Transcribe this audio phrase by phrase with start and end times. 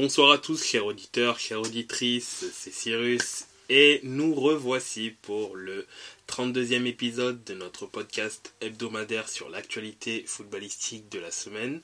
[0.00, 5.88] Bonsoir à tous, chers auditeurs, chères auditrices, c'est Cyrus et nous revoici pour le
[6.28, 11.80] 32e épisode de notre podcast hebdomadaire sur l'actualité footballistique de la semaine.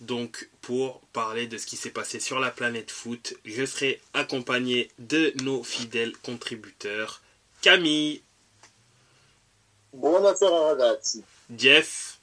[0.00, 4.88] Donc pour parler de ce qui s'est passé sur la planète foot, je serai accompagné
[4.98, 7.20] de nos fidèles contributeurs
[7.60, 8.22] Camille.
[9.92, 11.22] Buonasera ragazzi.
[11.54, 12.16] Jeff.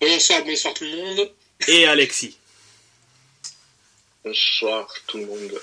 [0.00, 1.30] Bonsoir, bonsoir tout le monde.
[1.68, 2.36] Et Alexis.
[4.24, 5.60] Bonsoir tout le monde.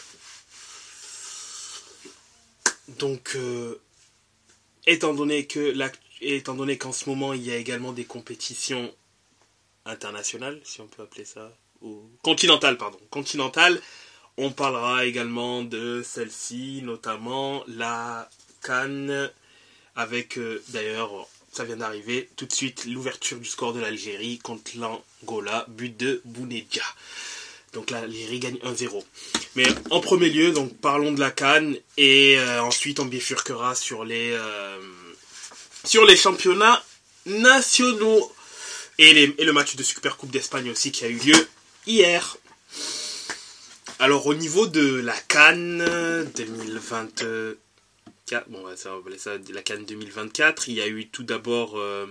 [2.99, 3.79] Donc, euh,
[4.85, 5.73] étant donné que
[6.19, 8.93] étant donné qu'en ce moment il y a également des compétitions
[9.85, 13.81] internationales, si on peut appeler ça, ou continentales, pardon, continentales,
[14.35, 18.29] on parlera également de celle-ci, notamment la
[18.61, 19.31] Cannes,
[19.95, 24.71] avec euh, d'ailleurs, ça vient d'arriver tout de suite l'ouverture du score de l'Algérie contre
[24.77, 26.83] l'Angola, but de Bounedja.
[27.73, 29.03] Donc là, l'Algérie gagne 1-0.
[29.55, 34.05] Mais en premier lieu, donc parlons de la Cannes et euh, ensuite on bifurquera sur
[34.05, 34.79] les euh,
[35.83, 36.83] sur les championnats
[37.25, 38.31] nationaux
[38.97, 41.47] et, les, le match de Super Coupe d'Espagne aussi qui a eu lieu
[41.85, 42.37] hier.
[43.99, 45.85] Alors au niveau de la Cannes
[46.35, 47.57] 2024,
[48.47, 48.91] bon va ça
[49.53, 52.05] la Cannes 2024, il y a eu tout d'abord euh,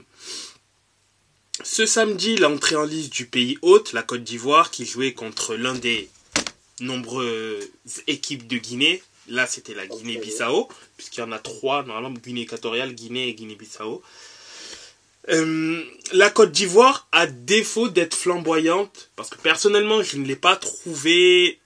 [1.64, 5.74] ce samedi, l'entrée en liste du pays hôte, la Côte d'Ivoire, qui jouait contre l'un
[5.74, 6.08] des
[6.80, 7.68] nombreuses
[8.06, 9.02] équipes de Guinée.
[9.28, 14.02] Là, c'était la Guinée-Bissau, puisqu'il y en a trois, normalement, Guinée équatoriale, Guinée et Guinée-Bissau.
[15.30, 20.56] Euh, la Côte d'Ivoire, à défaut d'être flamboyante, parce que personnellement, je ne l'ai pas
[20.56, 21.58] trouvée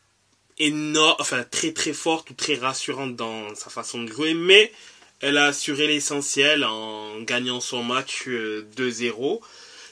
[0.59, 4.73] énorme, enfin très très forte ou très rassurante dans sa façon de jouer, mais
[5.21, 9.41] elle a assuré l'essentiel en gagnant son match 2-0.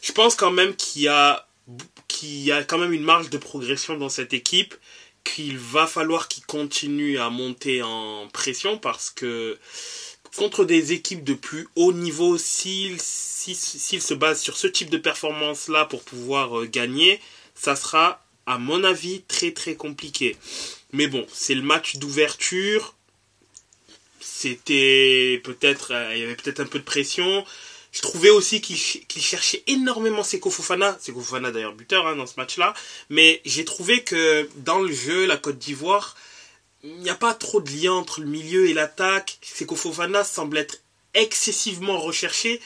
[0.02, 1.46] Je pense quand même qu'il y a
[2.08, 4.74] qu'il y a quand même une marge de progression dans cette équipe
[5.22, 9.58] qu'il va falloir qu'il continue à monter en pression parce que
[10.36, 15.84] contre des équipes de plus haut niveau, s'il se base sur ce type de performance-là
[15.86, 17.20] pour pouvoir euh, gagner,
[17.54, 20.36] ça sera, à mon avis, très très compliqué.
[20.92, 22.94] Mais bon, c'est le match d'ouverture.
[24.20, 27.44] C'était peut-être, euh, il y avait peut-être un peu de pression.
[27.92, 28.76] Je trouvais aussi qu'il
[29.22, 30.96] cherchait énormément Seko Fofana.
[31.00, 32.72] Seko Fofana d'ailleurs buteur hein, dans ce match-là.
[33.08, 36.16] Mais j'ai trouvé que dans le jeu, la Côte d'Ivoire,
[36.84, 39.38] il n'y a pas trop de lien entre le milieu et l'attaque.
[39.42, 40.80] Seko Fofana semble être
[41.14, 42.60] excessivement recherché.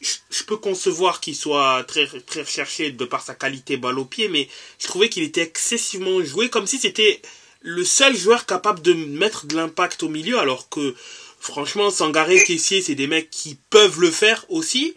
[0.00, 4.28] Je, peux concevoir qu'il soit très, très recherché de par sa qualité balle au pied,
[4.28, 4.48] mais
[4.78, 7.20] je trouvais qu'il était excessivement joué comme si c'était
[7.60, 10.94] le seul joueur capable de mettre de l'impact au milieu, alors que
[11.40, 14.94] Franchement, Sangaré, Caissier, c'est des mecs qui peuvent le faire aussi.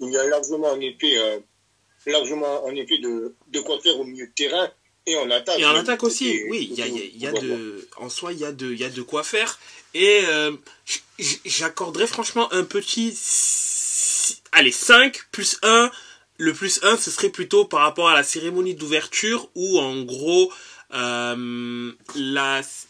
[0.00, 1.38] Il y a largement en effet, euh,
[2.06, 4.70] largement en effet de, de quoi faire au milieu de terrain
[5.04, 5.58] et en attaque.
[5.58, 6.68] Et en attaque aussi, oui.
[6.70, 8.84] Il y a, il y a de, en soi, il y a de, il y
[8.84, 9.58] a de quoi faire.
[9.92, 10.52] Et euh,
[11.44, 13.16] j'accorderais franchement un petit,
[14.52, 15.90] allez, 5 plus 1.
[16.38, 20.52] Le plus 1, ce serait plutôt par rapport à la cérémonie d'ouverture où, en gros,
[20.94, 21.92] euh,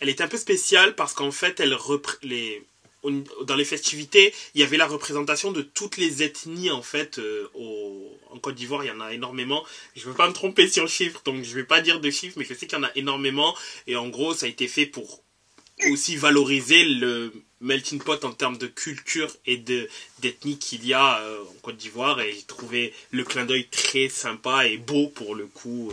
[0.00, 4.86] elle était un peu spéciale parce qu'en fait, dans les festivités, il y avait la
[4.86, 8.12] représentation de toutes les ethnies en fait euh, au,
[8.42, 8.84] Côte d'Ivoire.
[8.84, 9.64] Il y en a énormément.
[9.94, 12.00] Je ne veux pas me tromper sur le chiffre, donc je ne vais pas dire
[12.00, 13.56] de chiffres, mais je sais qu'il y en a énormément.
[13.86, 15.22] Et en gros, ça a été fait pour
[15.90, 19.88] aussi valoriser le melting pot en termes de culture et de
[20.20, 22.20] d'ethnie qu'il y a euh, en Côte d'Ivoire.
[22.20, 25.90] Et j'ai trouvé le clin d'œil très sympa et beau pour le coup.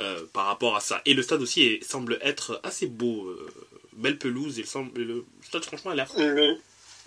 [0.00, 1.00] Euh, par rapport à ça.
[1.06, 3.28] Et le stade aussi semble être assez beau.
[3.28, 3.48] Euh,
[3.92, 4.58] belle pelouse.
[4.58, 6.10] Il semble, le stade, franchement, a l'air.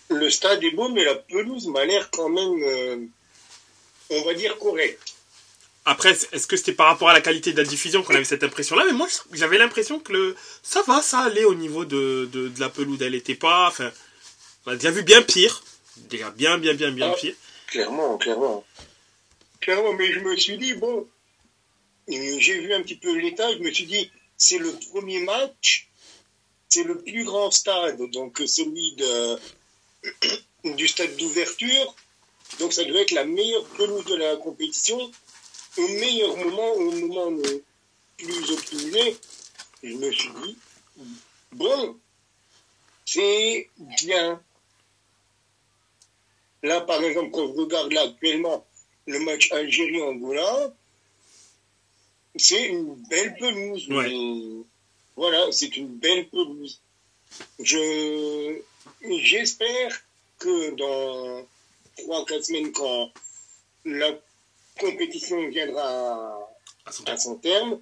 [0.10, 2.98] Le, stade est beau, mais la pelouse m'a l'air quand même, euh,
[4.10, 5.16] on va dire, correcte.
[5.84, 8.44] Après, est-ce que c'était par rapport à la qualité de la diffusion qu'on avait cette
[8.44, 8.86] impression-là?
[8.86, 10.36] Mais moi, j'avais l'impression que le...
[10.64, 13.02] ça va, ça allait au niveau de, de, la pelouse.
[13.02, 13.68] Elle n'était pas.
[13.68, 13.92] Enfin,
[14.66, 15.62] on a déjà vu bien pire.
[16.10, 17.36] Déjà bien, bien, bien, bien ah, pire.
[17.68, 18.66] Clairement, clairement.
[19.60, 21.06] Clairement, mais je me suis dit, bon,
[22.08, 25.90] j'ai vu un petit peu l'état, je me suis dit, c'est le premier match,
[26.70, 28.96] c'est le plus grand stade, donc celui
[30.64, 31.96] du stade d'ouverture,
[32.60, 35.12] donc ça devait être la meilleure pelouse de la compétition,
[35.78, 37.64] au meilleur moment, au moment le
[38.18, 39.18] plus optimisé.
[39.84, 40.58] Je me suis dit,
[41.52, 42.00] bon,
[43.06, 43.70] c'est
[44.00, 44.42] bien.
[46.64, 48.66] Là, par exemple, quand je regarde là actuellement
[49.06, 50.74] le match Algérie-Angola,
[52.38, 53.88] c'est une belle pelouse.
[55.16, 56.80] Voilà, c'est une belle pelouse.
[57.60, 58.60] Je,
[59.10, 60.02] j'espère
[60.40, 61.46] que dans
[61.98, 63.12] trois, quatre semaines, quand
[63.86, 64.18] la
[64.80, 66.40] compétition viendra
[66.86, 67.18] À son à terme.
[67.20, 67.80] son terme,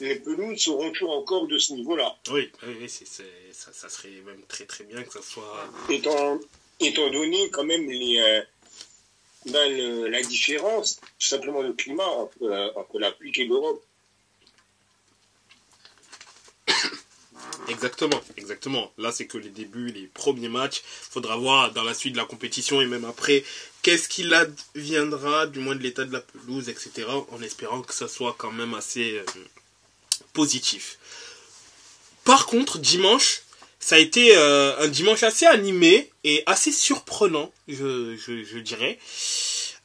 [0.00, 2.16] les pelouses seront toujours encore de ce niveau-là.
[2.30, 2.50] Oui,
[2.88, 5.68] ça, ça serait même très très bien que ça soit.
[5.90, 6.38] Étant,
[6.80, 8.42] étant donné quand même les, euh,
[9.46, 13.84] ben, le- la différence, tout simplement le climat entre, euh, entre l'Afrique et l'Europe.
[17.68, 18.92] Exactement, exactement.
[18.98, 20.82] Là, c'est que les débuts, les premiers matchs.
[20.84, 23.44] Faudra voir dans la suite de la compétition et même après,
[23.82, 27.06] qu'est-ce qu'il adviendra, du moins de l'état de la pelouse, etc.
[27.30, 29.24] En espérant que ça soit quand même assez euh,
[30.32, 30.98] positif.
[32.24, 33.42] Par contre, dimanche,
[33.80, 38.98] ça a été euh, un dimanche assez animé et assez surprenant, je, je, je dirais.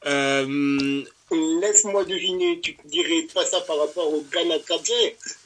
[0.06, 4.56] Euh, Laisse-moi deviner, tu dirais pas ça par rapport au Ghana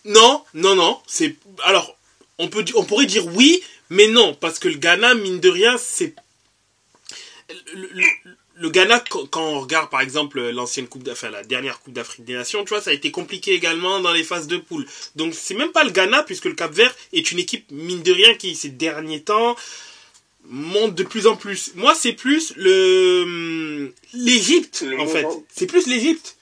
[0.04, 1.00] Non, non, non.
[1.06, 1.97] C'est alors
[2.38, 5.76] on peut on pourrait dire oui, mais non parce que le Ghana mine de rien
[5.78, 6.14] c'est
[7.74, 11.78] le, le- le Ghana quand on regarde par exemple l'ancienne coupe d'Afrique, enfin, la dernière
[11.78, 14.56] coupe d'Afrique des Nations, tu vois, ça a été compliqué également dans les phases de
[14.56, 14.84] poule.
[15.14, 18.12] Donc c'est même pas le Ghana puisque le Cap Vert est une équipe mine de
[18.12, 19.54] rien qui ces derniers temps
[20.48, 21.70] monte de plus en plus.
[21.76, 25.26] Moi c'est plus le l'Égypte Le en fait.
[25.54, 26.36] C'est plus l'Égypte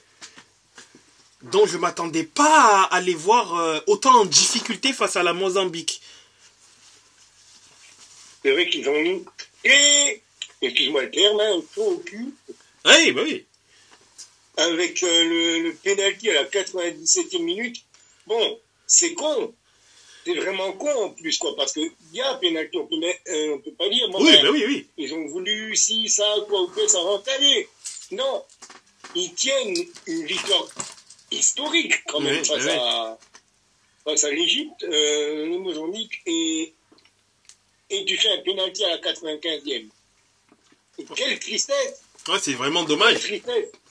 [1.43, 6.01] dont je m'attendais pas à, les voir euh, autant en difficulté face à la Mozambique.
[8.43, 9.23] C'est vrai qu'ils ont mis,
[9.63, 10.21] et,
[10.61, 12.33] excuse-moi le terme, hein, chaud au cul,
[12.85, 13.45] Oui, bah oui.
[14.57, 17.83] avec euh, le, le penalty à la 97e minute.
[18.25, 19.53] Bon, c'est con.
[20.25, 22.95] C'est vraiment con en plus, quoi, parce qu'il y a un penalty, on peut,
[23.29, 24.87] euh, on peut pas dire, bon, Oui, ben, bah oui, oui.
[24.97, 27.67] ils ont voulu si, ça, quoi, ou quoi, ça rentre aller.
[28.11, 28.43] Non,
[29.15, 29.75] ils tiennent
[30.05, 30.67] une victoire
[31.31, 32.67] historique quand même face.
[32.67, 33.17] À,
[34.03, 36.73] face à l'Égypte, euh, le Mozambique, et,
[37.89, 39.87] et tu fais un penalty à la 95e.
[40.99, 43.19] Et Quelle tristesse, Ouais, c'est vraiment dommage.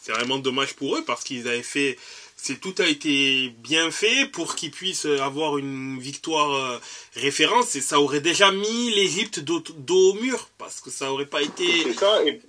[0.03, 1.97] C'est vraiment dommage pour eux parce qu'ils avaient fait.
[2.37, 6.79] C'est tout a été bien fait pour qu'ils puissent avoir une victoire euh,
[7.15, 11.27] référence et ça aurait déjà mis l'Égypte dos, dos au mur parce que ça aurait
[11.27, 11.67] pas été.
[11.85, 12.41] C'est ça, et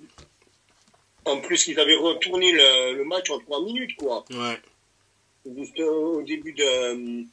[1.24, 4.26] en plus, ils avaient retourné le, le match en trois minutes, quoi.
[4.30, 4.60] Ouais.
[5.56, 7.24] Juste au début de, euh,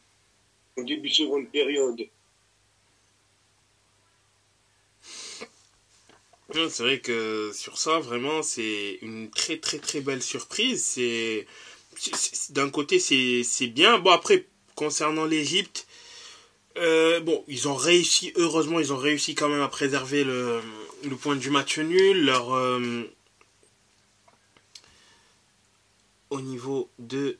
[0.77, 2.01] au début de seconde période.
[6.53, 10.85] C'est vrai que sur ça, vraiment, c'est une très très très belle surprise.
[10.85, 11.47] C'est
[12.51, 13.99] d'un côté, c'est c'est bien.
[13.99, 14.47] Bon après,
[14.77, 15.89] concernant l'Égypte,
[16.77, 18.33] euh, bon, ils ont réussi.
[18.37, 20.61] Heureusement, ils ont réussi quand même à préserver le,
[21.03, 22.25] le point du match nul.
[22.25, 23.03] Leur euh,
[26.31, 27.39] au niveau de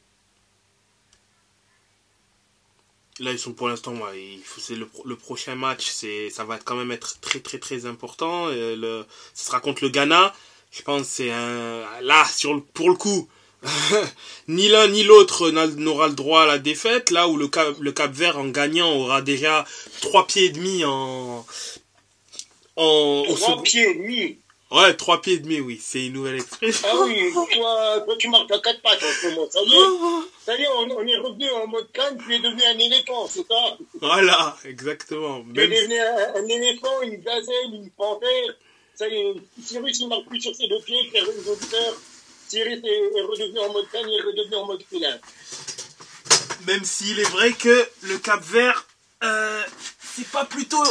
[3.21, 6.75] Là, ils sont pour l'instant, ouais, c'est le, le prochain match, c'est, ça va quand
[6.75, 8.49] même être très très très important.
[8.49, 10.35] Euh, le, ce sera contre le Ghana.
[10.73, 13.29] Je pense que c'est un, là, sur le, pour le coup,
[14.49, 17.13] ni l'un ni l'autre n'a- n'aura le droit à la défaite.
[17.13, 19.65] Là où le Cap, le Cap Vert en gagnant aura déjà
[20.03, 21.47] trois pieds et demi en,
[22.77, 24.39] en, Trois pieds et demi.
[24.75, 26.89] Ouais, trois pieds et demi, oui, c'est une nouvelle expression.
[26.91, 29.49] Ah oui, toi, toi tu marches à quatre pattes en ce moment.
[29.51, 32.41] Ça y est, ça y est on, on est revenu en mode canne, tu es
[32.41, 33.79] devenu un éléphant, c'est ça?
[34.01, 35.45] Voilà, exactement.
[35.55, 38.55] Tu es devenu un, un éléphant, une gazelle, une panthère.
[38.97, 39.35] Ça y est,
[39.65, 41.95] Cyrus il marche plus sur ses deux pieds, frère les auditeurs.
[42.49, 45.19] Cyrus est, est redevenu en mode canne, il est redevenu en mode félin.
[46.67, 48.87] même s'il est vrai que le Cap Vert,
[49.23, 49.63] euh,
[50.01, 50.85] c'est pas plutôt,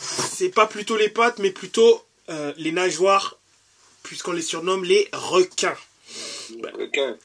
[0.00, 3.36] c'est pas plutôt les pattes, mais plutôt euh, les nageoires,
[4.02, 5.76] puisqu'on les surnomme les requins.
[6.74, 7.16] Requin.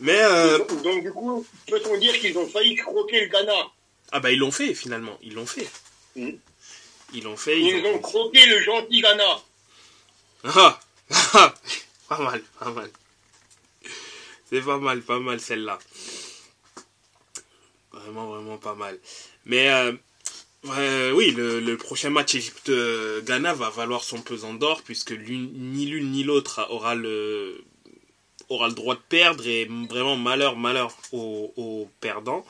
[0.00, 3.70] Mais euh, Donc du coup, peut-on dire qu'ils ont failli croquer le Ghana
[4.10, 5.68] ah bah ils l'ont fait finalement, ils l'ont fait.
[6.16, 6.38] Mhm.
[7.12, 7.60] Ils l'ont fait.
[7.60, 7.94] Ils Ils ont...
[7.94, 9.42] ont croqué le gentil Ghana.
[10.44, 10.80] Ah,
[11.34, 11.54] ah,
[12.08, 12.90] pas mal, pas mal.
[14.48, 15.78] C'est pas mal, pas mal celle-là.
[17.92, 18.98] Vraiment, vraiment pas mal.
[19.44, 19.92] Mais euh,
[20.64, 26.24] oui, le, le prochain match Égypte-Ghana va valoir son pesant d'or puisque ni l'une ni
[26.24, 27.62] l'autre aura le
[28.48, 32.44] aura le droit de perdre et vraiment malheur, malheur aux, aux perdants.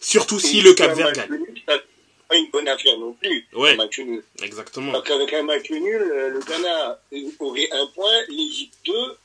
[0.00, 1.28] Surtout si le Cap Vert gagne.
[1.66, 3.46] pas une bonne affaire non plus.
[3.54, 3.72] Ouais.
[3.72, 4.22] Un match nul.
[4.42, 4.92] Exactement.
[4.92, 7.00] Parce qu'avec un match nul, euh, le Ghana
[7.40, 9.16] aurait un point, l'Égypte deux.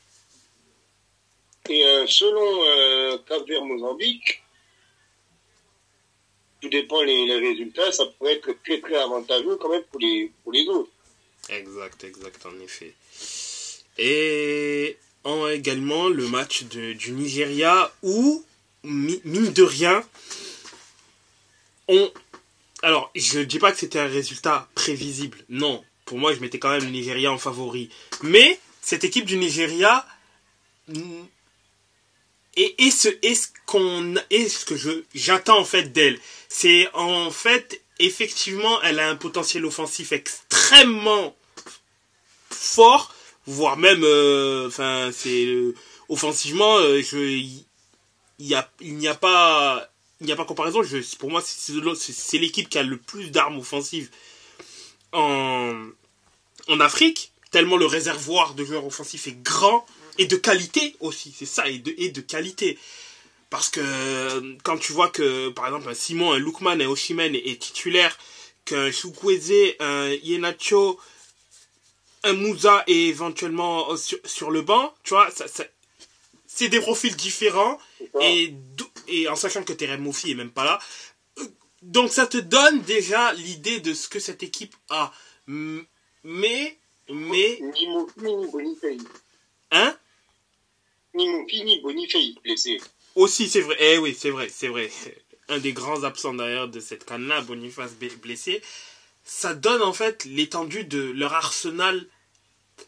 [1.70, 4.42] Et euh, selon euh, Cap Vert Mozambique,
[6.70, 10.65] dépend les, résultats, ça pourrait être très très avantageux quand même pour les, pour les
[10.67, 10.89] autres.
[11.50, 12.93] Exact, exact, en effet.
[13.98, 18.43] Et en également le match de- du Nigeria où,
[18.84, 20.03] mi- mine de rien,
[21.88, 22.12] on...
[22.82, 25.38] Alors, je ne dis pas que c'était un résultat prévisible.
[25.50, 27.89] Non, pour moi, je mettais quand même le Nigeria en favori.
[28.24, 30.05] Mais cette équipe du Nigeria,
[32.55, 33.10] et, ce,
[33.65, 36.19] qu'on, ce que je, j'attends en fait d'elle,
[36.50, 41.36] c'est en fait, effectivement, elle a un potentiel offensif extrêmement
[42.50, 43.13] fort,
[43.48, 45.74] voire même, euh, enfin, c'est, euh,
[46.10, 47.65] offensivement, euh, il
[48.39, 49.89] y a, il n'y a pas,
[50.22, 50.81] il n'y a pas comparaison.
[51.17, 54.10] Pour moi, c'est l'équipe qui a le plus d'armes offensives
[55.12, 55.74] en,
[56.67, 59.86] en Afrique, tellement le réservoir de joueurs offensifs est grand
[60.17, 62.77] et de qualité aussi, c'est ça, et de, et de qualité.
[63.50, 67.36] Parce que euh, quand tu vois que, par exemple, un Simon, un Lookman, un Oshimen
[67.36, 68.17] est, est titulaire,
[68.65, 71.00] qu'un Chukwueze, un Yenacho,
[72.24, 75.65] un Moussa est éventuellement sur, sur le banc, tu vois, ça, ça,
[76.48, 77.79] c'est des profils différents,
[78.22, 78.53] et,
[79.08, 80.79] et en sachant que Terem Moufi est même pas là.
[81.39, 81.46] Euh,
[81.82, 85.12] Donc ça te donne déjà l'idée de ce que cette équipe a.
[85.46, 86.77] Mais,
[87.10, 88.98] mais, Ni ni Bonifay.
[89.72, 89.98] hein?
[91.15, 92.82] Ni Mofi, ni Bonifay blessé.
[93.15, 93.75] Aussi, c'est vrai.
[93.79, 94.89] Eh oui, c'est vrai, c'est vrai.
[95.50, 98.62] Un des grands absents d'ailleurs de cette canne-là, Boniface blessé.
[99.24, 102.05] Ça donne en fait l'étendue de leur arsenal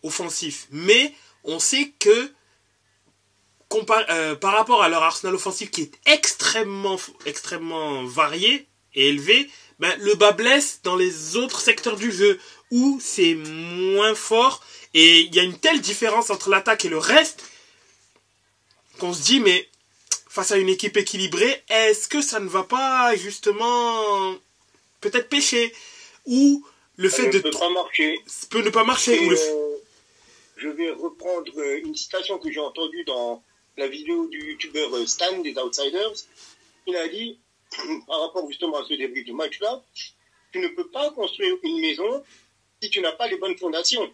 [0.04, 0.68] offensif.
[0.72, 1.14] Mais
[1.44, 2.32] on sait que
[4.10, 9.94] euh, par rapport à leur arsenal offensif qui est extrêmement, extrêmement varié et élevé, ben,
[10.00, 12.40] le bas blesse dans les autres secteurs du jeu
[12.72, 14.64] où c'est moins fort
[14.94, 17.44] et il y a une telle différence entre l'attaque et le reste
[19.00, 19.68] qu'on se dit mais
[20.30, 24.36] face à une équipe équilibrée, est-ce que ça ne va pas justement
[25.02, 25.74] peut-être pêcher?
[26.26, 26.66] Ou
[26.98, 28.20] le fait de peut pas marcher.
[28.50, 29.78] peut ne pas marcher ou le euh,
[30.58, 33.44] je vais reprendre euh, une citation que j'ai entendue dans
[33.78, 36.14] la vidéo du youtubeur euh, Stan des Outsiders.
[36.88, 37.38] Il a dit,
[38.08, 39.84] par rapport justement à ce débrief de match-là,
[40.52, 42.24] tu ne peux pas construire une maison
[42.82, 44.10] si tu n'as pas les bonnes fondations.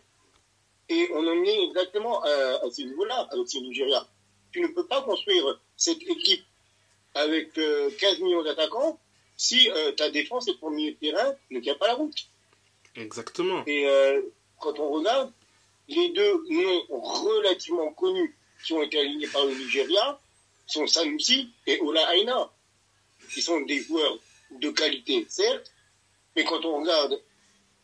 [0.89, 4.07] Et on en est exactement à, à ce niveau-là avec ce Nigeria.
[4.51, 6.43] Tu ne peux pas construire cette équipe
[7.13, 8.99] avec euh, 15 millions d'attaquants
[9.37, 12.27] si euh, ta défense et ton milieu de terrain ne tient pas la route.
[12.95, 14.21] exactement Et euh,
[14.59, 15.31] quand on regarde,
[15.87, 20.19] les deux noms relativement connus qui ont été alignés par le Nigeria
[20.67, 22.49] sont Sanusi et Ola Aina,
[23.33, 24.17] qui sont des joueurs
[24.51, 25.71] de qualité, certes,
[26.35, 27.21] mais quand on regarde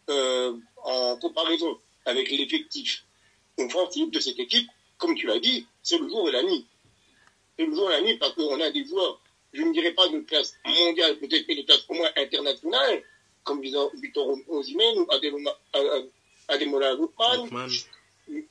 [0.09, 3.03] euh, en comparaison avec l'effectif
[3.57, 6.67] offensif de cette équipe, comme tu l'as dit, c'est le jour et la nuit.
[7.58, 9.22] C'est le jour et la nuit parce qu'on a des joueurs,
[9.53, 13.03] je ne dirais pas de classe mondiale, peut-être mais de classe au moins internationale,
[13.46, 17.70] comme Victor Victor Osimhen ou Ademola- euh, Lookman, Lookman.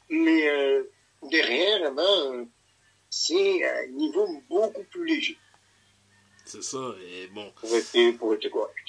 [0.08, 0.84] mais euh,
[1.30, 2.44] derrière, eh ben, euh,
[3.10, 5.38] c'est un niveau beaucoup plus léger,
[6.46, 8.88] c'est ça et bon pour rester, pour rester correct.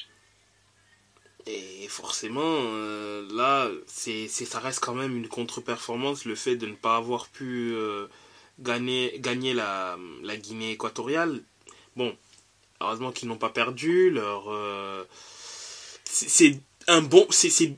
[1.50, 6.68] Et forcément, euh, là, c'est, c'est, ça reste quand même une contre-performance, le fait de
[6.68, 8.08] ne pas avoir pu euh,
[8.60, 11.42] gagner, gagner la, la Guinée équatoriale.
[11.96, 12.16] Bon,
[12.82, 14.10] heureusement qu'ils n'ont pas perdu.
[14.10, 15.04] Leur, euh,
[16.06, 17.76] c'est, un bon, c'est,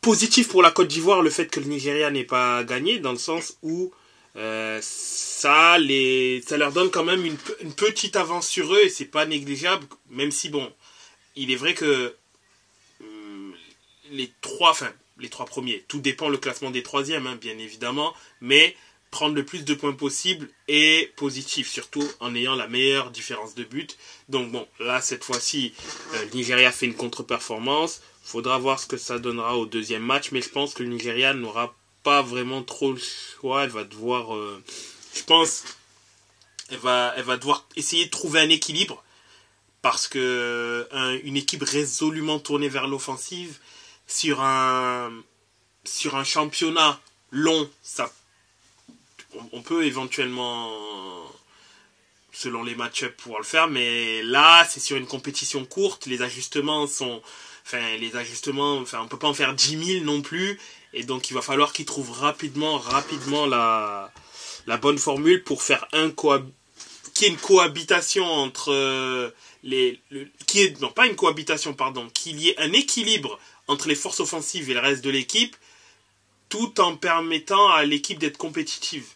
[0.00, 3.18] positif pour la Côte d'Ivoire le fait que le Nigeria n'ait pas gagné, dans le
[3.18, 3.92] sens où
[4.36, 8.88] euh, ça, les, ça leur donne quand même une, une petite avance sur eux et
[8.88, 10.72] c'est pas négligeable, même si bon,
[11.34, 12.14] il est vrai que
[13.00, 13.54] hum,
[14.12, 14.76] les trois,
[15.18, 18.76] les trois premiers, tout dépend le classement des troisièmes, hein, bien évidemment, mais
[19.10, 23.64] prendre le plus de points possible est positif, surtout en ayant la meilleure différence de
[23.64, 23.96] but.
[24.28, 25.72] Donc bon, là cette fois-ci,
[26.14, 28.00] euh, le Nigeria fait une contre-performance.
[28.22, 31.32] Faudra voir ce que ça donnera au deuxième match, mais je pense que le Nigeria
[31.32, 33.64] n'aura pas vraiment trop le choix.
[33.64, 34.62] Elle va devoir, euh,
[35.14, 35.64] je pense,
[36.70, 39.02] elle va, elle va devoir essayer de trouver un équilibre
[39.80, 43.58] parce que un- une équipe résolument tournée vers l'offensive
[44.06, 45.10] sur un
[45.84, 47.00] sur un championnat
[47.30, 48.12] long, ça
[49.52, 50.72] on, peut éventuellement
[52.32, 56.86] selon les match-ups pouvoir le faire, mais là c'est sur une compétition courte, les ajustements
[56.86, 57.22] sont
[57.64, 60.58] enfin les ajustements, enfin on peut pas en faire 10 000 non plus,
[60.92, 64.10] et donc il va falloir qu'ils trouvent rapidement rapidement la
[64.80, 66.10] bonne formule pour faire un
[67.26, 69.30] une cohabitation entre euh,
[69.62, 73.88] les le- qui est non pas une cohabitation pardon qu'il y ait un équilibre entre
[73.88, 75.56] les forces offensives et le reste de l'équipe
[76.48, 79.06] tout en permettant à l'équipe d'être compétitive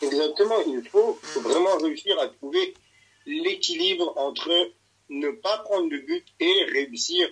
[0.00, 2.74] Exactement, il faut vraiment réussir à trouver
[3.26, 4.72] l'équilibre entre
[5.10, 7.28] ne pas prendre de but et réussir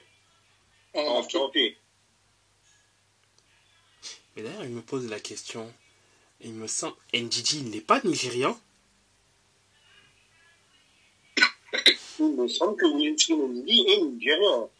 [0.94, 1.76] à en tenter.
[4.36, 5.72] mais d'ailleurs il me pose la question
[6.42, 8.58] il me semble NDG il n'est pas nigérian?
[12.18, 14.70] Il me semble que Ndidi est nigérian.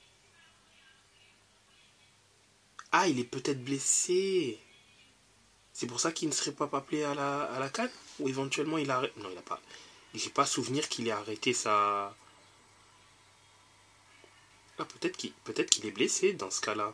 [2.92, 4.58] ah il est peut-être blessé
[5.80, 8.76] C'est pour ça qu'il ne serait pas appelé à la, à la Cannes Ou éventuellement
[8.76, 9.00] il a...
[9.16, 9.58] Non, il n'a pas...
[10.12, 12.14] J'ai pas souvenir qu'il ait arrêté sa...
[14.78, 16.92] Ah, peut-être qu'il peut qu'il est blessé dans ce cas-là.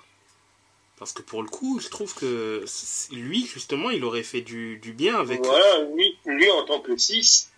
[0.99, 2.65] Parce que pour le coup, je trouve que
[3.11, 5.41] lui, justement, il aurait fait du, du bien avec...
[5.41, 7.51] Voilà, lui, lui en tant que 6,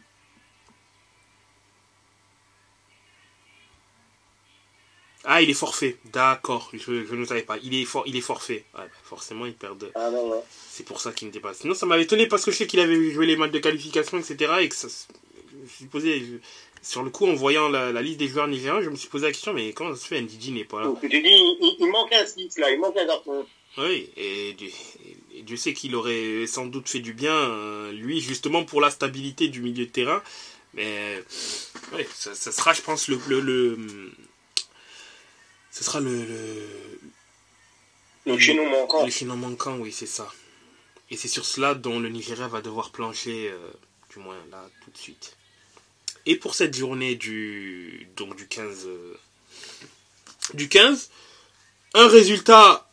[5.25, 5.97] Ah, il est forfait.
[6.13, 7.57] D'accord, je, ne savais pas.
[7.63, 8.65] Il est, for, il est forfait.
[8.73, 9.91] Bah, forcément, il perd.
[9.95, 10.43] Ah, non, non.
[10.71, 11.55] C'est pour ça qu'il n'était pas.
[11.55, 14.19] Sinon, ça m'avait étonné parce que je sais qu'il avait joué les matchs de qualification,
[14.19, 14.53] etc.
[14.61, 14.89] Et que ça.
[14.89, 16.41] Je me suis posé.
[16.81, 19.33] Sur le coup, en voyant la, liste des joueurs nigériens, je me suis posé la
[19.33, 20.21] question mais comment ça se fait?
[20.21, 23.05] Ndidi n'est pas là Donc, tu dis, il, manque un 6 là, il manque un
[23.05, 23.45] garçon.
[23.79, 24.55] Oui, et,
[25.43, 29.49] Dieu sait qu'il aurait sans doute fait du bien, euh, lui, justement pour la stabilité
[29.49, 30.23] du milieu de terrain.
[30.75, 31.21] Mais
[31.95, 33.77] ouais, ça, sera, je pense, le, le
[35.79, 36.25] ce sera le.
[36.25, 36.69] Le,
[38.27, 39.05] le chaînon manquant.
[39.05, 40.29] Le chaînon manquant, oui, c'est ça.
[41.09, 43.71] Et c'est sur cela dont le Nigeria va devoir plancher, euh,
[44.11, 45.37] du moins là, tout de suite.
[46.27, 49.17] Et pour cette journée du, donc du 15, euh,
[50.55, 51.11] du 15,
[51.95, 52.91] un résultat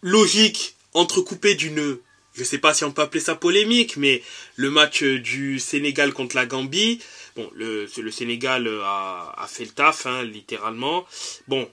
[0.00, 1.98] logique entrecoupé d'une,
[2.32, 4.22] je sais pas si on peut appeler ça polémique, mais
[4.56, 6.98] le match du Sénégal contre la Gambie.
[7.36, 11.06] Bon, le, le Sénégal a, a fait le taf, hein, littéralement.
[11.46, 11.70] Bon,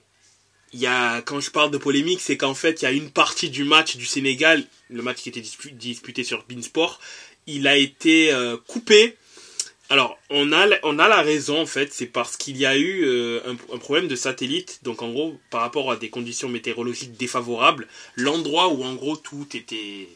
[0.72, 3.50] y a, quand je parle de polémique, c'est qu'en fait, il y a une partie
[3.50, 7.00] du match du Sénégal, le match qui était disputé sur Beansport,
[7.46, 9.16] il a été euh, coupé.
[9.88, 13.04] Alors, on a, on a la raison, en fait, c'est parce qu'il y a eu
[13.04, 13.40] euh,
[13.72, 14.80] un, problème de satellite.
[14.84, 19.48] Donc, en gros, par rapport à des conditions météorologiques défavorables, l'endroit où, en gros, tout
[19.54, 20.08] était...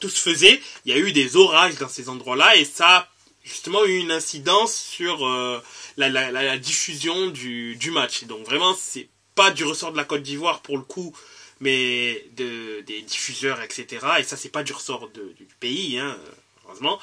[0.00, 3.08] Tout se faisait, il y a eu des orages dans ces endroits-là, et ça a
[3.44, 5.60] justement eu une incidence sur euh,
[5.98, 8.24] la, diffusion du match.
[8.24, 11.16] Donc, vraiment, c'est pas du ressort de la Côte d'Ivoire pour le coup,
[11.60, 14.06] mais de, des diffuseurs, etc.
[14.18, 16.16] Et ça, c'est pas du ressort du pays, hein,
[16.64, 16.98] heureusement.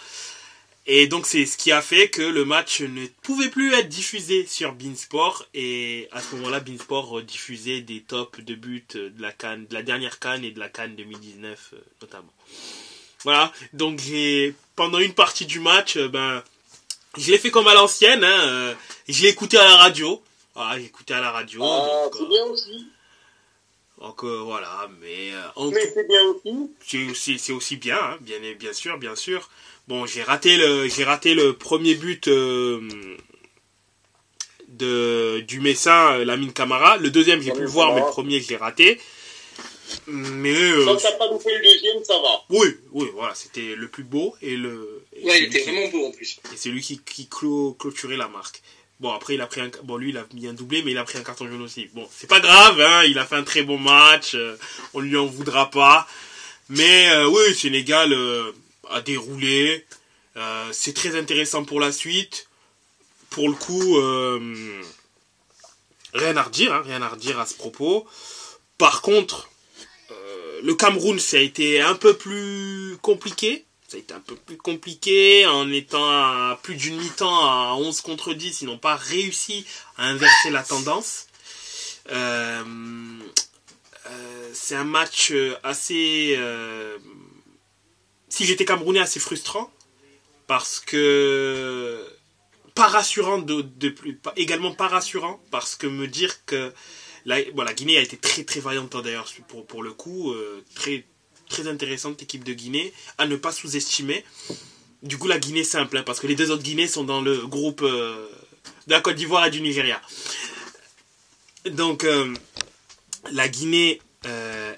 [0.91, 4.47] Et donc, c'est ce qui a fait que le match ne pouvait plus être diffusé
[4.47, 5.45] sur Beansport.
[5.53, 10.49] Et à ce moment-là, Beansport diffusait des tops de buts de la dernière Cannes et
[10.49, 12.33] de la Cannes 2019, euh, notamment.
[13.23, 13.53] Voilà.
[13.73, 14.01] Donc,
[14.75, 16.43] pendant une partie du match, euh, ben,
[17.17, 18.73] je l'ai fait comme à l'ancienne, hein, euh,
[19.07, 20.23] je l'ai écouté à la radio.
[20.61, 21.63] Ah, j'écoutais à la radio.
[21.63, 22.85] Ah, c'est bien aussi.
[24.01, 25.31] Donc euh, voilà, mais.
[25.31, 26.71] Euh, mais c'est bien aussi.
[26.85, 29.49] C'est aussi, c'est aussi bien, hein, bien, bien sûr, bien sûr.
[29.87, 32.81] Bon, j'ai raté le, j'ai raté le premier but euh,
[34.67, 36.97] de du Messin, Lamine Camara.
[36.97, 38.99] Le deuxième, j'ai pu le voir, mais le premier, je l'ai raté.
[40.07, 40.73] Mais.
[40.83, 42.43] Quand t'as pas loupé le deuxième, ça va.
[42.49, 45.05] Oui, oui, voilà, c'était le plus beau et le.
[45.23, 46.41] ouais, il était vraiment beau en plus.
[46.53, 48.61] Et c'est lui qui, qui clôturait la marque.
[48.99, 50.97] Bon, après, il a pris un, bon, lui, il a mis un doublé, mais il
[50.97, 51.89] a pris un carton jaune aussi.
[51.93, 54.57] Bon, c'est pas grave, hein, il a fait un très bon match, euh,
[54.93, 56.05] on lui en voudra pas.
[56.69, 58.51] Mais, euh, oui, Sénégal euh,
[58.89, 59.85] a déroulé,
[60.37, 62.47] euh, c'est très intéressant pour la suite.
[63.31, 63.95] Pour le coup,
[66.13, 68.07] rien à redire, hein, rien à redire à ce propos.
[68.79, 69.49] Par contre,
[70.63, 74.57] le Cameroun, ça a été un peu plus compliqué ça a été un peu plus
[74.57, 79.65] compliqué en étant à plus d'une mi-temps à 11 contre 10, ils n'ont pas réussi
[79.97, 81.25] à inverser la tendance.
[82.11, 82.63] Euh,
[84.05, 86.99] euh, c'est un match assez, euh,
[88.29, 89.71] si j'étais camerounais, assez frustrant
[90.45, 92.05] parce que
[92.75, 93.65] pas rassurant de,
[94.35, 96.71] également pas rassurant parce que me dire que
[97.25, 100.33] la, bon, la Guinée a été très très vaillante hein, d'ailleurs pour, pour le coup,
[100.75, 101.05] très
[101.49, 104.23] très intéressante équipe de Guinée à ne pas sous-estimer.
[105.03, 107.45] Du coup, la Guinée simple, hein, parce que les deux autres Guinées sont dans le
[107.47, 108.27] groupe euh,
[108.87, 110.01] de la Côte d'Ivoire et du Nigeria.
[111.65, 112.33] Donc, euh,
[113.31, 114.73] la Guinée, euh,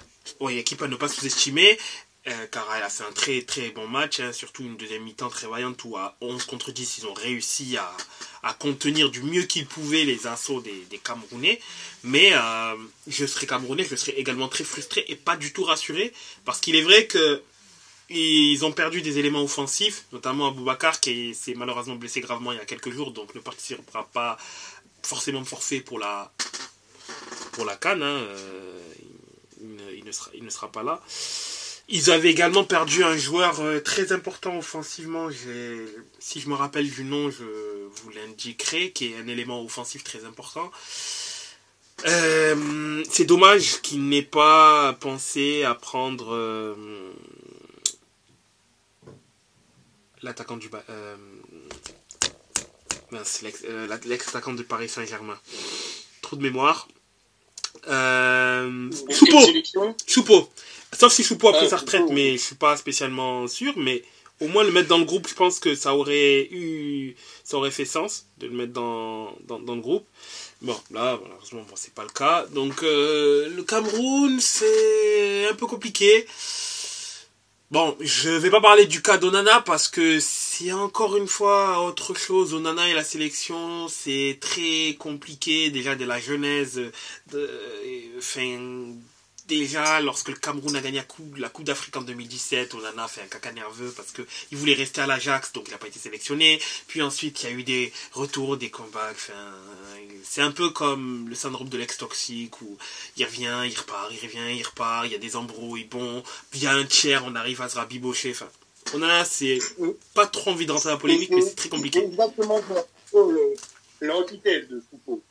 [0.50, 1.78] équipe à ne pas sous-estimer.
[2.28, 5.48] Euh, car elle a un très très bon match, hein, surtout une deuxième mi-temps très
[5.48, 10.04] vaillante où à 11 contre 10 ils ont réussi à, contenir du mieux qu'ils pouvaient
[10.04, 11.60] les assauts des, Camerounais.
[12.04, 12.76] Mais euh,
[13.08, 16.12] je serais Camerounais, je serais également très frustré et pas du tout rassuré
[16.44, 17.42] parce qu'il est vrai que
[18.08, 22.60] ils ont perdu des éléments offensifs, notamment Aboubacar qui s'est malheureusement blessé gravement il y
[22.60, 24.36] a quelques jours, donc ne participera pas
[25.02, 26.30] forcément forfait pour la
[27.52, 28.04] pour canne.
[28.04, 28.06] Hein.
[28.06, 28.78] Euh,
[29.94, 31.00] il ne sera pas là.
[31.88, 35.28] Ils avaient également perdu un joueur euh, très important offensivement.
[36.18, 40.24] Si je me rappelle du nom, je vous l'indiquerai, qui est un élément offensif très
[40.24, 40.70] important.
[42.06, 46.74] Euh, c'est dommage qu'il n'ait pas pensé à prendre euh,
[50.22, 50.68] l'attaquant du
[53.12, 55.38] l'ex-attaquant de Paris Saint-Germain.
[56.22, 56.88] Trop de mémoire.
[59.10, 59.38] Choupo.
[60.06, 60.48] Choupo.
[60.98, 62.12] Sauf si Choupo a pris Ah, sa retraite, Choupo.
[62.14, 63.72] mais je suis pas spécialement sûr.
[63.76, 64.02] Mais
[64.40, 67.14] au moins le mettre dans le groupe, je pense que ça aurait eu,
[67.44, 70.06] ça aurait fait sens de le mettre dans, dans, dans le groupe.
[70.60, 72.46] Bon, là, malheureusement, bon, c'est pas le cas.
[72.52, 76.26] Donc, euh, le Cameroun, c'est un peu compliqué.
[77.72, 82.12] Bon, je vais pas parler du cas d'Onana parce que c'est encore une fois autre
[82.14, 82.52] chose.
[82.52, 86.82] Onana et la sélection, c'est très compliqué déjà de la genèse.
[87.32, 87.50] De,
[89.58, 93.20] déjà, lorsque le Cameroun a gagné la Coupe, coupe d'Afrique en 2017, Onana a fait
[93.20, 95.98] un caca nerveux parce que il voulait rester à l'Ajax, donc il n'a pas été
[95.98, 96.60] sélectionné.
[96.86, 99.10] Puis ensuite, il y a eu des retours, des combats.
[99.10, 99.32] Enfin,
[100.24, 102.78] c'est un peu comme le syndrome de l'ex toxique où
[103.16, 105.06] il revient, il repart, il revient, il repart.
[105.06, 106.22] Il y a des embrouilles, bon.
[106.50, 108.30] Puis il y a un tiers, on arrive à se rabibocher.
[108.30, 108.48] Enfin,
[108.94, 109.58] Onana, c'est
[110.14, 112.04] pas trop envie de rentrer dans la polémique, mais c'est très compliqué.
[112.04, 112.60] Exactement.
[113.12, 113.32] Oh,
[114.00, 115.22] l'antithèse de Foucault.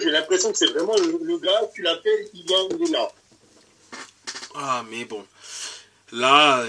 [0.00, 3.08] J'ai l'impression que c'est vraiment le, gars, tu l'appelles, il vient, il est là.
[4.54, 5.24] Ah, mais bon.
[6.12, 6.64] Là,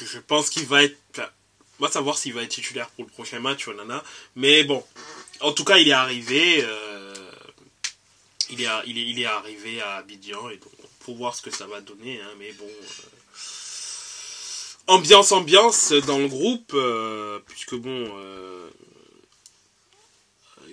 [0.00, 0.96] je pense qu'il va être.
[1.80, 4.02] on va savoir s'il va être titulaire pour le prochain match, Onana.
[4.36, 4.84] Mais bon,
[5.40, 6.62] en tout cas, il est arrivé.
[6.64, 7.14] euh,
[8.50, 10.50] il, est, il, est, il est arrivé à Abidjan.
[10.50, 12.20] Et donc, faut voir ce que ça va donner.
[12.20, 12.66] hein, mais bon.
[12.66, 13.08] euh,
[14.88, 16.72] ambiance, ambiance dans le groupe.
[16.74, 18.10] euh, puisque bon.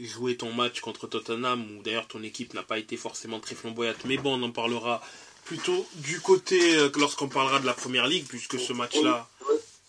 [0.06, 3.98] Jouer ton match contre Tottenham, où d'ailleurs ton équipe n'a pas été forcément très flamboyante,
[4.06, 5.02] mais bon, on en parlera
[5.46, 9.28] plutôt du côté euh, lorsqu'on parlera de la première ligue, puisque ce match-là,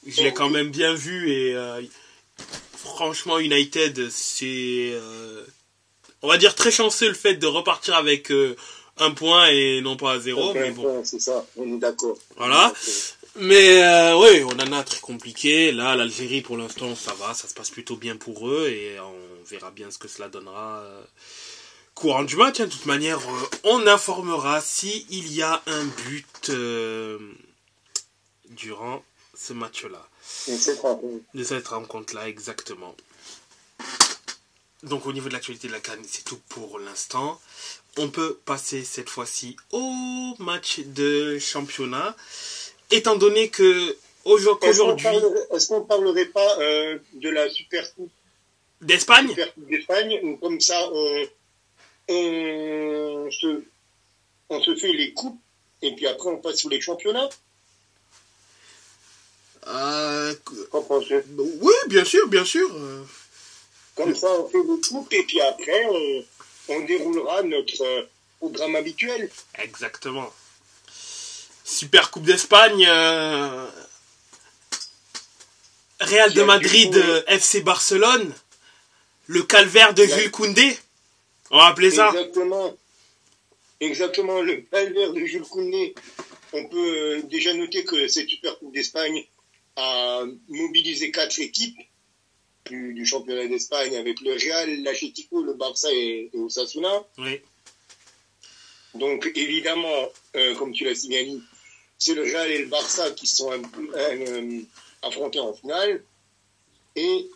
[0.06, 1.80] je l'ai quand même bien vu et euh,
[2.76, 5.44] franchement, United, c'est, euh,
[6.22, 8.32] on va dire très chanceux le fait de repartir avec
[8.98, 12.18] un point et non pas à zéro, mais bon, C'est ça, on est d'accord.
[12.36, 12.72] Voilà.
[13.38, 15.70] Mais euh, oui, on en a très compliqué.
[15.72, 19.44] Là, l'Algérie, pour l'instant, ça va, ça se passe plutôt bien pour eux et on
[19.44, 21.02] verra bien ce que cela donnera euh,
[21.94, 22.60] courant du match.
[22.60, 22.66] hein.
[22.66, 27.18] De toute manière, euh, on informera si il y a un but euh,
[28.50, 30.08] durant ce match-là.
[31.34, 32.96] De cette rencontre-là, exactement.
[34.82, 37.38] Donc, au niveau de l'actualité de la Cannes, c'est tout pour l'instant.
[37.98, 42.14] On peut passer cette fois-ci au match de championnat.
[42.90, 47.92] Étant donné que Est-ce qu'on aujourd'hui, parlerait, est-ce qu'on parlerait pas euh, de la Super
[47.94, 48.10] Coupe,
[48.80, 51.26] d'Espagne, d'Espagne, où comme ça, on,
[52.08, 53.62] on, se,
[54.50, 55.38] on se fait les coupes,
[55.82, 57.28] et puis après on passe sur les championnats?
[59.68, 60.32] Euh,
[61.60, 62.68] oui, bien sûr, bien sûr.
[62.72, 63.02] euh,
[63.96, 66.24] Comme ça, on fait les coupes, et puis après, on,
[66.68, 68.02] on déroulera notre euh,
[68.38, 69.28] programme habituel.
[69.58, 70.32] Exactement.
[71.66, 72.86] Super Coupe d'Espagne.
[72.88, 73.66] euh,
[76.00, 78.32] Real de Madrid, euh, FC Barcelone.
[79.26, 80.04] Le calvaire de.
[80.06, 80.78] Jules Koundé.
[81.50, 82.10] On va appeler ça.
[82.10, 82.76] Exactement.
[83.80, 85.94] Exactement, le calvaire de Jules Koundé.
[86.52, 89.24] On peut euh, déjà noter que cette Super Coupe d'Espagne
[89.74, 91.76] a mobilisé quatre équipes
[92.66, 97.02] du, du championnat d'Espagne avec le Real, l'Atlético, le Barça et, et Osasuna.
[97.18, 97.40] Oui.
[98.94, 101.36] Donc évidemment, euh, comme tu l'as signalé,
[101.98, 103.62] c'est le Real et le Barça qui sont un-
[103.94, 104.60] euh,
[105.02, 106.02] affrontés en finale.
[106.94, 107.28] Et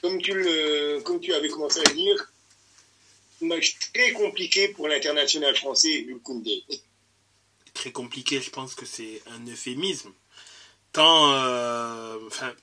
[0.00, 2.32] comme tu, avais commencé à le dire,
[3.40, 6.64] match très compliqué pour l'international français Koundé.
[7.74, 10.12] très compliqué, je pense que c'est un euphémisme.
[10.92, 12.54] Tant, euh, enfin,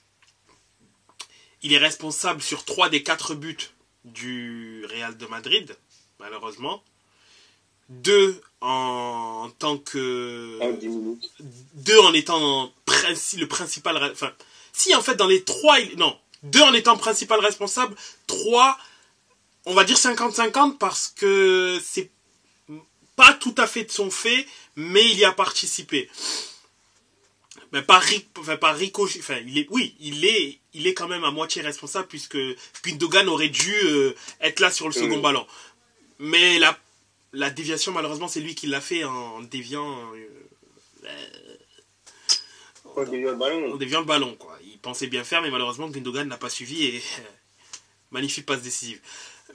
[1.63, 3.58] il est responsable sur trois des quatre buts
[4.06, 5.76] du Real de Madrid,
[6.20, 6.84] malheureusement.
[7.89, 11.32] Deux en tant que, En 10 minutes.
[11.73, 14.32] deux en étant princi- le principal, enfin,
[14.73, 17.95] si en fait dans les trois, il- non, deux en étant principal responsable,
[18.28, 18.78] trois,
[19.65, 22.12] on va dire 50-50 parce que c'est
[23.15, 26.10] pas tout à fait de son fait, mais il y a participé.
[27.71, 28.04] Mais par,
[28.39, 31.62] enfin, par ricochet, enfin, il est, oui, il est, il est quand même à moitié
[31.62, 32.38] responsable puisque
[32.84, 35.21] Gundogan aurait dû euh, être là sur le second Mhm.
[35.21, 35.47] ballon.
[36.19, 36.78] Mais la,
[37.34, 41.08] la déviation, malheureusement, c'est lui qui l'a fait en déviant, euh,
[42.96, 43.74] On dévie le ballon.
[43.74, 44.58] en déviant le ballon, quoi.
[44.63, 47.02] Il pensait bien faire, mais malheureusement, Gundogan n'a pas suivi et
[48.12, 49.00] magnifique passe décisive.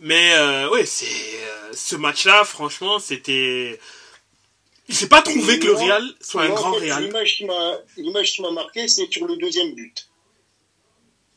[0.00, 3.78] Mais euh, ouais, c'est euh, ce match-là, franchement, c'était.
[4.88, 7.04] J'ai pas trouvé que le Real soit un en grand fait, Real.
[7.04, 10.08] L'image qui m'a, marqué, c'est sur le deuxième but.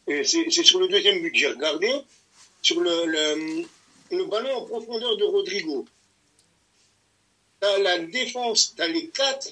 [0.07, 1.91] C'est, sur le deuxième but que j'ai regardé,
[2.61, 3.65] sur le, le,
[4.11, 5.85] le ballon en profondeur de Rodrigo.
[7.59, 9.49] T'as la défense, t'as les quatre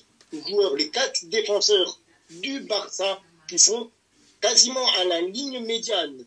[0.47, 3.89] joueurs, les quatre défenseurs du Barça qui sont
[4.41, 6.25] quasiment à la ligne médiane.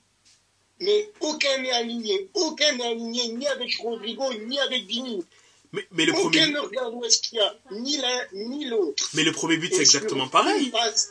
[0.80, 5.24] Mais aucun n'est aligné, aucun n'est aligné ni avec Rodrigo, ni avec Vini.
[5.72, 8.64] Mais, mais le Aucun premier, ne regarde où est-ce qu'il y a ni l'un ni
[8.64, 9.10] l'autre.
[9.14, 10.70] mais le premier but, c'est exactement pareil.
[10.70, 11.10] passe,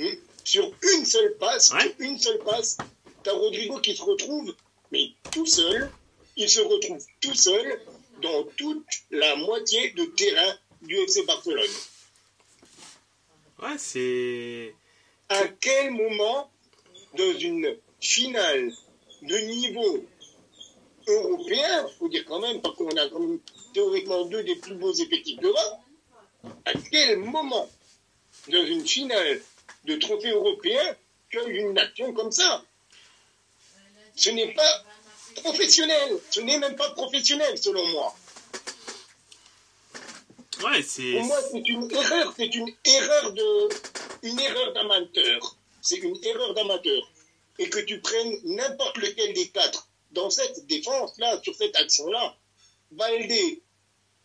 [0.00, 0.06] hmm,
[0.42, 1.82] sur une seule passe, Ouais.
[1.82, 2.76] sur une seule passe,
[3.22, 4.54] t'as Rodrigo qui se retrouve,
[4.90, 5.90] mais tout seul,
[6.36, 7.80] il se retrouve tout seul
[8.24, 11.70] dans toute la moitié de terrain du FC Barcelone.
[13.62, 14.74] Ouais, c'est.
[15.28, 16.50] À quel moment,
[17.16, 18.72] dans une finale
[19.22, 20.04] de niveau
[21.06, 23.38] européen, faut dire quand même, parce qu'on a quand même
[23.74, 25.80] théoriquement deux des plus beaux effectifs d'Europe,
[26.64, 27.68] à quel moment,
[28.48, 29.40] dans une finale
[29.84, 30.96] de trophée européen,
[31.30, 32.64] tu as une action comme ça
[34.16, 34.84] Ce n'est pas
[35.34, 38.14] professionnel, ce n'est même pas professionnel selon moi.
[40.62, 41.12] Ouais, c'est.
[41.12, 43.68] Pour moi, c'est une erreur, c'est une erreur de,
[44.22, 45.56] une erreur d'amateur.
[45.82, 47.10] C'est une erreur d'amateur.
[47.58, 52.36] Et que tu prennes n'importe lequel des quatre dans cette défense-là, sur cette action-là,
[52.92, 53.62] Valdé,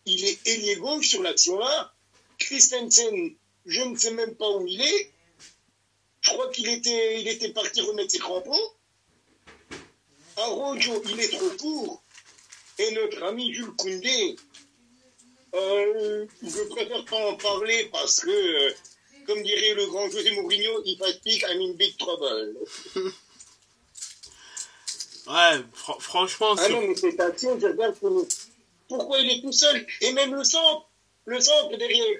[0.06, 1.92] il est ailier gauche sur l'action-là.
[2.38, 3.34] Christensen,
[3.66, 5.12] je ne sais même pas où il est.
[6.20, 8.72] Je crois qu'il était, il était parti remettre ses crampons.
[10.44, 12.02] Arrojo, il est trop court.
[12.78, 14.36] Et notre ami Jules Koundé,
[15.54, 18.72] euh, je préfère pas en parler parce que, euh,
[19.26, 22.56] comme dirait le grand José Mourinho, if I speak, I'm in big trouble.
[25.26, 28.28] Ouais, fr- franchement, Ah non, mais cette action, je regarde que-
[28.88, 29.86] pourquoi il est tout seul?
[30.00, 30.88] Et même le centre,
[31.26, 32.18] le centre derrière.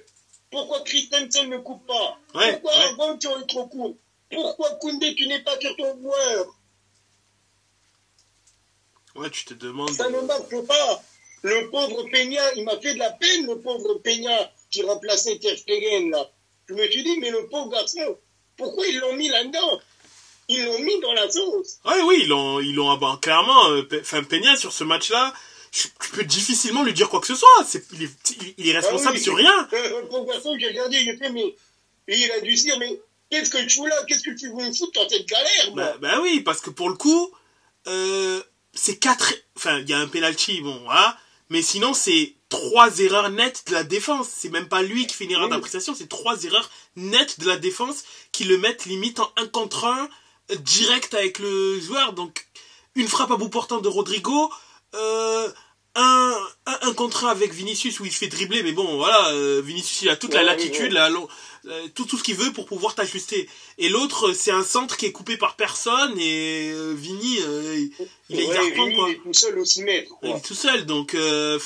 [0.50, 2.18] Pourquoi Christensen ne coupe pas?
[2.35, 3.14] Ouais, Pourquoi ouais.
[3.42, 3.94] Est trop court?
[4.30, 6.54] Pourquoi Koundé, tu n'es pas sur ton joueur?
[9.16, 9.90] Ouais, tu te demandes.
[9.90, 11.03] Ça ne marche pas.
[11.42, 15.57] Le pauvre Peña, il m'a fait de la peine, le pauvre Peña qui remplaçait Ter
[15.57, 16.31] Stegen, là.
[16.68, 18.16] Je me suis dit, mais le pauvre garçon,
[18.57, 19.81] pourquoi ils l'ont mis là-dedans?
[20.49, 21.79] Ils l'ont mis dans la sauce.
[21.85, 23.70] Ouais, oui, ils l'ont, ils l'ont clairement.
[23.70, 25.33] euh, Enfin, Peña sur ce match-là,
[25.73, 27.49] je peux difficilement lui dire quoi que ce soit.
[27.92, 28.11] Il, est,
[28.42, 29.68] il- il est responsable Ah oui, sur rien.
[29.73, 31.55] Euh, Le pauvre garçon, j'ai regardé, a fait, mais.
[32.09, 33.96] Et il a dû se dire, mais qu'est-ce que tu fous là?
[34.09, 35.85] Qu'est-ce que tu veux me foutre dans cette galère, moi?
[35.85, 37.31] Bah, bah oui, parce que pour le coup,
[37.87, 38.42] euh,
[38.74, 39.35] c'est quatre.
[39.56, 41.16] Enfin, il y a un penalty, bon, voilà.
[41.48, 44.28] Mais sinon, c'est trois erreurs nettes de la défense.
[44.35, 47.56] C'est même pas lui qui fait une erreur d'appréciation, c'est trois erreurs nettes de la
[47.56, 50.09] défense qui le mettent limite en un contre un
[50.61, 52.12] direct avec le joueur.
[52.12, 52.46] Donc,
[52.94, 54.52] une frappe à bout portant de Rodrigo,
[54.94, 55.48] euh,
[55.94, 59.30] un, un, un contre un avec Vinicius où il se fait dribbler, mais bon, voilà,
[59.30, 60.98] euh, Vinicius il a toute la latitude, ouais.
[60.98, 61.11] la
[61.66, 63.49] euh, tout, tout ce qu'il veut pour pouvoir t'ajuster.
[63.79, 67.87] Et l'autre, c'est un centre qui est coupé par personne et euh, Vini, euh,
[68.29, 69.09] il, est Vini, quoi.
[69.09, 71.59] il est tout seul au 6 mètres, Il est tout seul, donc euh,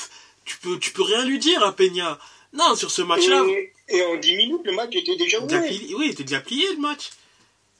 [0.43, 2.19] tu peux tu peux rien lui dire à Peña.
[2.53, 5.67] Non, sur ce match-là, Et, et en 10 minutes, le match était déjà déjà joué.
[5.69, 7.09] plié- oui, il était déjà plié le match.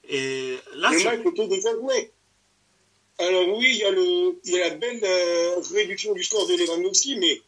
[0.10, 2.12] Et là, Le sur- match était déjà joué.
[3.18, 6.46] Alors oui, il y a, le, il y a la belle euh, réduction du score
[6.48, 7.42] de Lewandowski, mais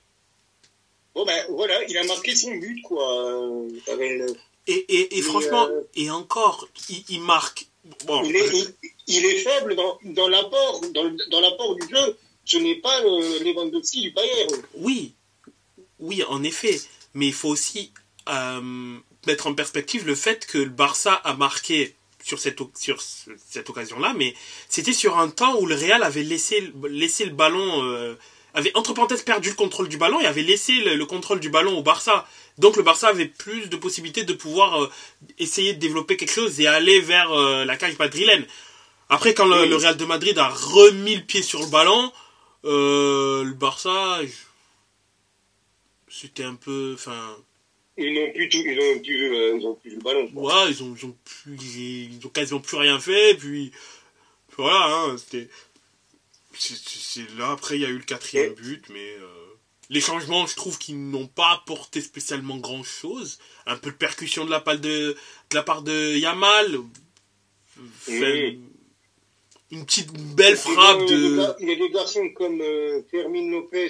[1.13, 3.25] bon ben voilà, il a marqué son but quoi.
[3.25, 4.35] euh, avec le-
[4.67, 7.67] et, et, et Mais, franchement, euh, et encore, il, il marque.
[8.05, 8.73] Bon, il, est, il,
[9.07, 12.17] il est faible dans, dans l'apport, dans, dans l'apport du jeu.
[12.45, 14.61] Ce n'est pas le Lewandowski du Bayern.
[14.75, 15.13] Oui,
[15.99, 16.79] oui, en effet.
[17.13, 17.91] Mais il faut aussi
[18.29, 22.99] euh, mettre en perspective le fait que le Barça a marqué sur cette, sur
[23.69, 24.33] occasion-là, mais
[24.67, 28.15] c'était sur un temps où le Real avait laissé, le- laissé le ballon, euh,
[28.53, 31.49] avait entre parenthèses perdu le contrôle du ballon et avait laissé le, le contrôle du
[31.49, 32.27] ballon au Barça.
[32.57, 34.89] Donc le Barça avait plus de possibilités de pouvoir euh,
[35.37, 38.45] essayer de développer quelque chose et aller vers euh, la cage madrilène.
[39.09, 39.69] Après, quand le, Oui.
[39.69, 42.11] le Real de Madrid a remis le pied sur le ballon,
[42.65, 44.19] euh, le Barça,
[46.09, 47.37] c'était un peu, enfin,
[47.97, 50.29] Ils n'ont plus tout, ils ont plus, ils ont plus le ballon.
[50.33, 53.71] ouais, ils ont, ils ont plus, ils ont quasiment plus rien fait, puis,
[54.57, 55.47] voilà, hein, c'était,
[56.57, 59.15] c'est, là après il y a eu le quatrième but, mais
[59.89, 63.39] les changements, je trouve qu'ils n'ont pas apporté spécialement grand chose.
[63.65, 65.15] Un peu de percussion de la part de,
[65.49, 66.79] de la part de Yamal,
[67.99, 68.57] fait
[69.71, 73.87] une petite belle frappe de, Il y a des garçons comme euh, Fermin Lopez.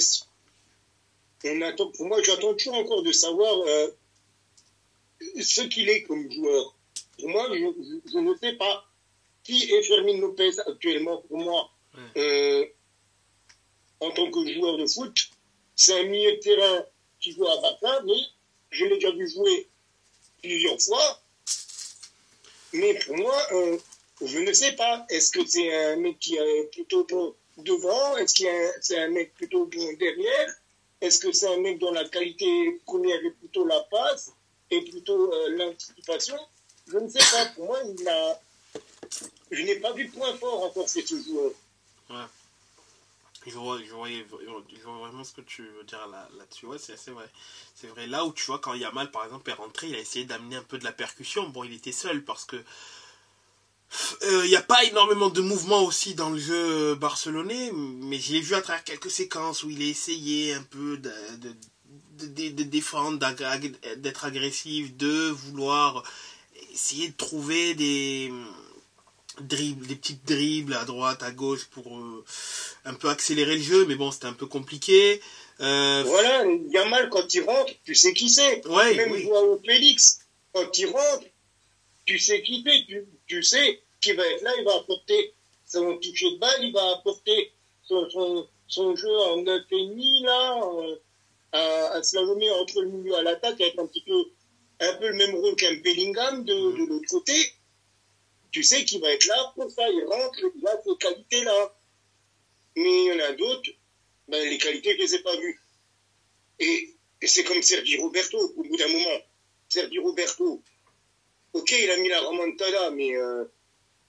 [1.46, 3.88] On attend, pour moi, j'attends toujours encore de savoir euh,
[5.42, 6.76] ce qu'il est comme joueur.
[7.20, 8.86] Pour moi, je, je- je ne sais pas
[9.44, 11.22] qui est Fermin Lopez actuellement.
[11.28, 11.70] Pour moi,
[12.18, 12.66] euh,
[14.00, 15.30] en tant que joueur de foot,
[15.78, 16.86] c'est un milieu de terrain
[17.22, 18.20] qui joue à Barça, mais
[18.72, 19.68] je l'ai déjà vu jouer
[20.42, 21.22] plusieurs fois.
[22.74, 23.78] Mais pour moi, euh,
[24.22, 25.06] je ne sais pas.
[25.10, 28.18] Est-ce que c'est un mec qui est plutôt bon devant?
[28.18, 30.50] Est-ce que c'est un mec plutôt bon derrière?
[31.00, 34.32] Est-ce que c'est un mec dont la qualité première est plutôt la passe
[34.72, 36.38] et plutôt euh, l'anticipation?
[36.88, 37.46] Je ne sais pas.
[37.56, 38.42] Pour moi, il a...
[39.52, 41.52] je n'ai pas vu de point fort encore chez ce joueur.
[43.46, 44.08] Je vois, je, vois,
[45.00, 46.66] vraiment ce que tu veux dire là, là-dessus.
[46.66, 47.30] Ouais, c'est vrai.
[47.76, 48.08] C'est vrai.
[48.08, 50.64] Là où tu vois, quand Yamal, par exemple, est rentré, il a essayé d'amener un
[50.64, 51.48] peu de la percussion.
[51.50, 52.58] Bon, il était seul parce que.
[54.24, 58.34] Euh, il n'y a pas énormément de mouvement aussi dans le jeu barcelonais, mais je
[58.34, 62.64] l'ai vu à travers quelques séquences où il a essayé un peu de, de, de
[62.64, 66.04] défendre, d'être agressif, de vouloir
[66.74, 68.34] essayer de trouver des
[69.42, 72.24] dribbles, des petites dribbles à droite, à gauche pour euh,
[72.86, 75.22] un peu accélérer le jeu, mais bon, c'était un peu compliqué.
[75.60, 76.04] Euh...
[76.06, 78.66] Voilà, Yamal, quand il rentre, tu sais qui c'est.
[78.68, 79.28] Ouais, Même oui.
[79.32, 80.20] au Félix,
[80.54, 81.26] quand il rentre,
[82.06, 85.34] tu sais qui c'est, tu, tu sais qu'il va être là, il va apporter
[85.66, 87.52] son toucher de balle, il va apporter
[87.84, 90.96] son, son, son jeu en 9,5 là, euh,
[91.52, 94.26] à, à slalomer entre le milieu à l'attaque, avec un petit peu,
[94.80, 97.34] un peu le même rôle qu'un Bellingham de, de l'autre côté
[98.58, 101.78] tu sais qu'il va être là pour ça, il rentre, il a ces qualités-là.
[102.76, 103.70] Mais il y en a d'autres,
[104.28, 105.62] ben, les qualités, je ne les ai pas vues.
[106.58, 109.22] Et, c'est comme Sergi Roberto, au bout d'un moment.
[109.70, 110.64] Sergi Roberto,
[111.54, 113.46] ok, il a mis la remontada, mais euh,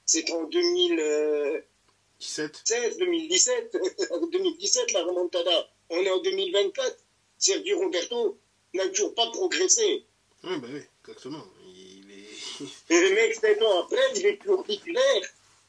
[0.06, 2.64] c'est en 2017,
[2.98, 3.76] 2017,
[4.32, 5.70] 2017 la remontada.
[5.90, 7.04] On est en 2024.
[7.36, 8.38] Sergi Roberto
[8.72, 10.06] n'a toujours pas progressé.
[10.42, 11.44] Oui, ben oui, exactement.
[12.90, 15.22] Et le mec, sept ans après, il est plus titulaire.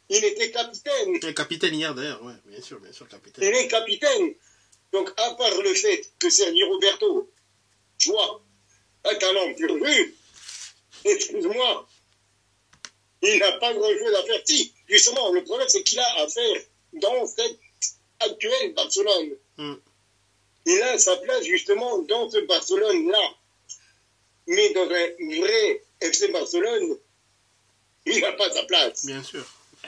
[0.10, 1.19] Il était capitaine.
[1.21, 3.43] Il est capitaine hier d'ailleurs, oui, bien sûr, bien sûr, capitaine.
[3.43, 4.34] Il est capitaine.
[4.91, 7.30] Donc, à part le fait que Sergi Roberto
[7.99, 8.41] soit
[9.06, 10.15] un talent pur vu,
[11.06, 11.88] excuse-moi,
[13.21, 14.41] il n'a pas grand-chose à faire.
[14.45, 16.62] Si, justement, le problème, c'est qu'il a à faire
[16.93, 17.60] dans cette
[18.19, 19.38] actuelle Barcelone.
[19.58, 19.75] Hmm.
[20.65, 23.36] Il a sa place, justement, dans ce Barcelone-là.
[24.47, 26.98] Mais dans un vrai FC Barcelone,
[28.06, 29.06] il n'a pas sa place.
[29.06, 29.46] Bien sûr.
[29.84, 29.88] Eh,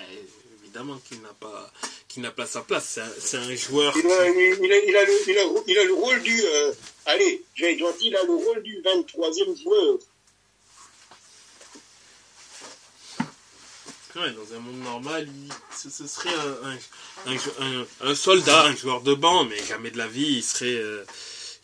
[0.63, 1.71] évidemment qu'il n'a pas
[2.07, 2.99] qu'il n'a pas sa place.
[3.19, 3.93] C'est un, joueur.
[3.97, 5.29] Il a, il, a, le,
[5.67, 6.41] il, a, le, rôle du.
[6.43, 6.73] Euh,
[7.05, 9.97] allez, j'ai gentil, il a le rôle du 23e joueur.
[14.13, 15.29] Ouais, dans un monde normal,
[15.73, 16.33] ce, serait
[17.25, 20.75] un, un, un, soldat, un joueur de banc, mais jamais de la vie, il serait,
[20.75, 21.05] euh,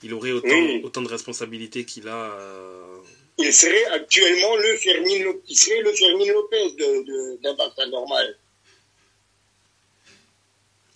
[0.01, 2.97] il aurait autant, autant de responsabilités qu'il a euh,
[3.37, 8.37] il serait actuellement le Fermin, il serait le Fermin Lopez d'un de, Barça normal.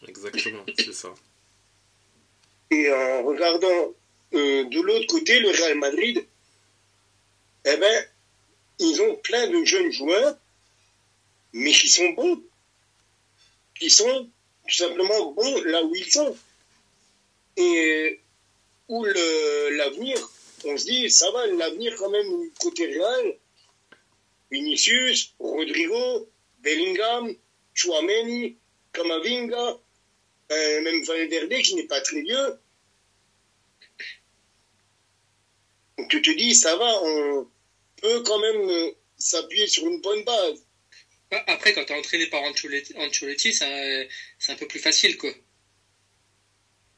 [0.07, 1.13] Exactement, c'est ça.
[2.71, 3.93] Et en regardant
[4.33, 6.25] euh, de l'autre côté le Real Madrid,
[7.65, 8.05] eh ben,
[8.79, 10.35] ils ont plein de jeunes joueurs,
[11.53, 12.41] mais qui sont bons.
[13.75, 14.29] Qui sont
[14.67, 16.35] tout simplement bons là où ils sont.
[17.57, 18.19] Et
[18.87, 20.17] où l'avenir
[20.65, 23.37] on se dit, ça va, l'avenir quand même côté Real.
[24.51, 27.33] Vinicius, Rodrigo, Bellingham,
[27.73, 28.57] Chouameni,
[28.91, 29.79] Kamavinga,
[30.51, 32.59] euh, même Valverde qui n'est pas très vieux.
[35.97, 37.49] Donc tu te dis, ça va, on
[38.01, 40.65] peut quand même euh, s'appuyer sur une bonne base.
[41.29, 45.31] Bah, après, quand tu es entraîné par Ancelotti, c'est un peu plus facile, quoi.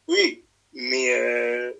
[0.07, 1.73] Oui, mais euh,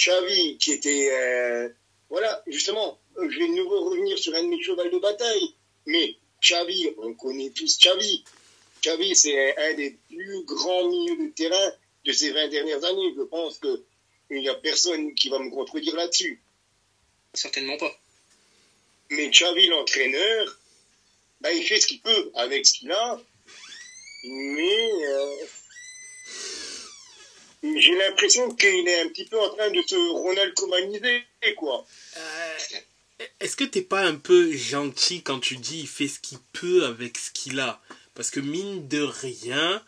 [0.00, 1.10] Xavi, qui était...
[1.12, 1.68] Euh,
[2.08, 5.54] voilà, justement, je vais de nouveau revenir sur un de mes chevals de bataille,
[5.86, 8.24] mais Xavi, on connaît tous Xavi.
[8.82, 11.72] Xavi, c'est un des plus grands milieux de terrain
[12.04, 13.12] de ces 20 dernières années.
[13.16, 16.42] Je pense qu'il n'y a personne qui va me contredire là-dessus.
[17.34, 17.94] Certainement pas.
[19.10, 20.58] Mais Xavi, l'entraîneur,
[21.40, 23.20] bah, il fait ce qu'il peut avec ce qu'il a,
[24.24, 25.36] mais euh,
[27.62, 31.24] j'ai l'impression qu'il est un petit peu en train de se Ronald Comaniser,
[31.56, 31.84] quoi.
[32.16, 32.58] Euh,
[33.40, 36.84] Est-ce que t'es pas un peu gentil quand tu dis il fait ce qu'il peut
[36.86, 37.80] avec ce qu'il a?
[38.14, 39.82] Parce que mine de rien,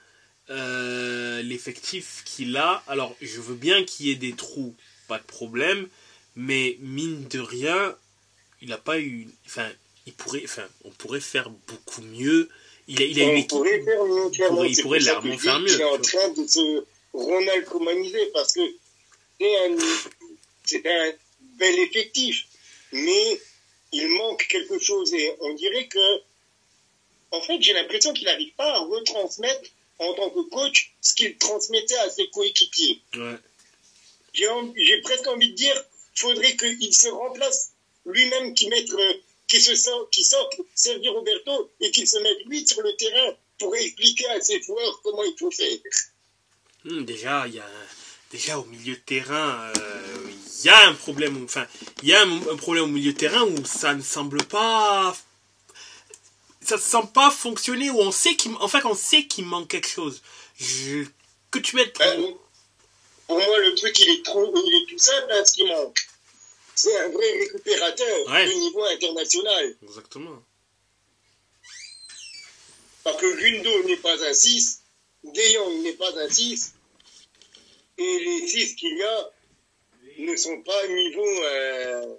[0.50, 4.74] euh, l'effectif qu'il a, alors je veux bien qu'il y ait des trous,
[5.08, 5.88] pas de problème,
[6.36, 7.96] mais mine de rien,
[8.60, 9.28] il n'a pas eu.
[9.46, 9.68] Enfin,
[10.06, 12.48] il pourrait, enfin, on pourrait faire beaucoup mieux.
[12.88, 13.50] Il a, il a une équipe.
[13.50, 15.70] Pourrait faire mieux, il pourrait, il pourrait clairement faire mieux.
[15.70, 18.60] Il est en train de se Ronald Komanisé parce que
[20.64, 21.12] c'est un,
[21.58, 22.44] bel effectif,
[22.92, 23.40] mais
[23.92, 26.22] il manque quelque chose et on dirait que,
[27.30, 31.36] en fait, j'ai l'impression qu'il n'arrive pas à retransmettre en tant que coach ce qu'il
[31.36, 33.00] transmettait à ses coéquipiers.
[34.32, 35.84] J'ai presque envie de dire,
[36.16, 37.72] il faudrait qu'il se remplace
[38.06, 39.14] lui-même, qui mette, euh,
[39.46, 43.36] qui se sort, qui sort Sergio Roberto et qu'il se mette lui sur le terrain
[43.58, 45.78] pour expliquer à ses joueurs comment il faut faire.
[46.84, 47.68] Hmm, déjà, il y a
[48.30, 51.44] déjà au milieu de terrain, euh, il y a un problème.
[51.44, 51.66] Enfin,
[52.02, 55.16] il y a un, problème au milieu de terrain où ça ne semble pas,
[56.60, 57.90] ça ne semble pas fonctionner.
[57.90, 60.22] Où on sait qu'il, en fait, on sait qu'il manque quelque chose.
[60.58, 61.04] Je,
[61.50, 61.96] que tu mettes.
[61.98, 62.34] Ben,
[63.28, 65.98] pour moi, le truc, il est, trop, il est tout simple, hein, ce qui manque.
[66.74, 68.46] C'est un vrai récupérateur Ouais.
[68.46, 69.76] de niveau international.
[69.82, 70.42] Exactement.
[73.04, 74.81] Parce que Gundo n'est pas un 6,
[75.24, 76.74] De Jong n'est pas un 6,
[77.98, 79.30] et les 6 qu'il y a
[80.18, 82.14] ne sont pas niveau, euh,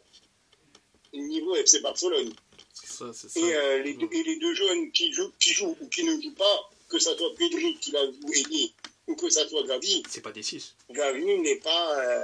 [1.14, 2.34] niveau FC Barcelone.
[2.74, 3.40] C'est ça, c'est ça.
[3.40, 6.22] Et, euh, les deux, et les deux jeunes qui jouent, qui jouent ou qui ne
[6.22, 8.72] jouent pas, que ça soit Pedri qui l'a joué
[9.08, 10.76] ou que ça soit Gavi, C'est pas des 6.
[10.90, 12.24] Gavi n'est pas, euh,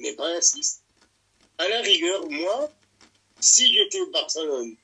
[0.00, 0.82] n'est pas un 6.
[1.58, 2.70] À la rigueur, moi,
[3.40, 4.74] si j'étais au Barcelone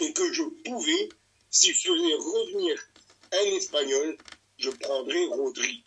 [0.00, 1.08] et que je pouvais,
[1.50, 2.88] si je faisais revenir
[3.38, 4.16] un Espagnol,
[4.58, 5.82] je prendrais Rodri.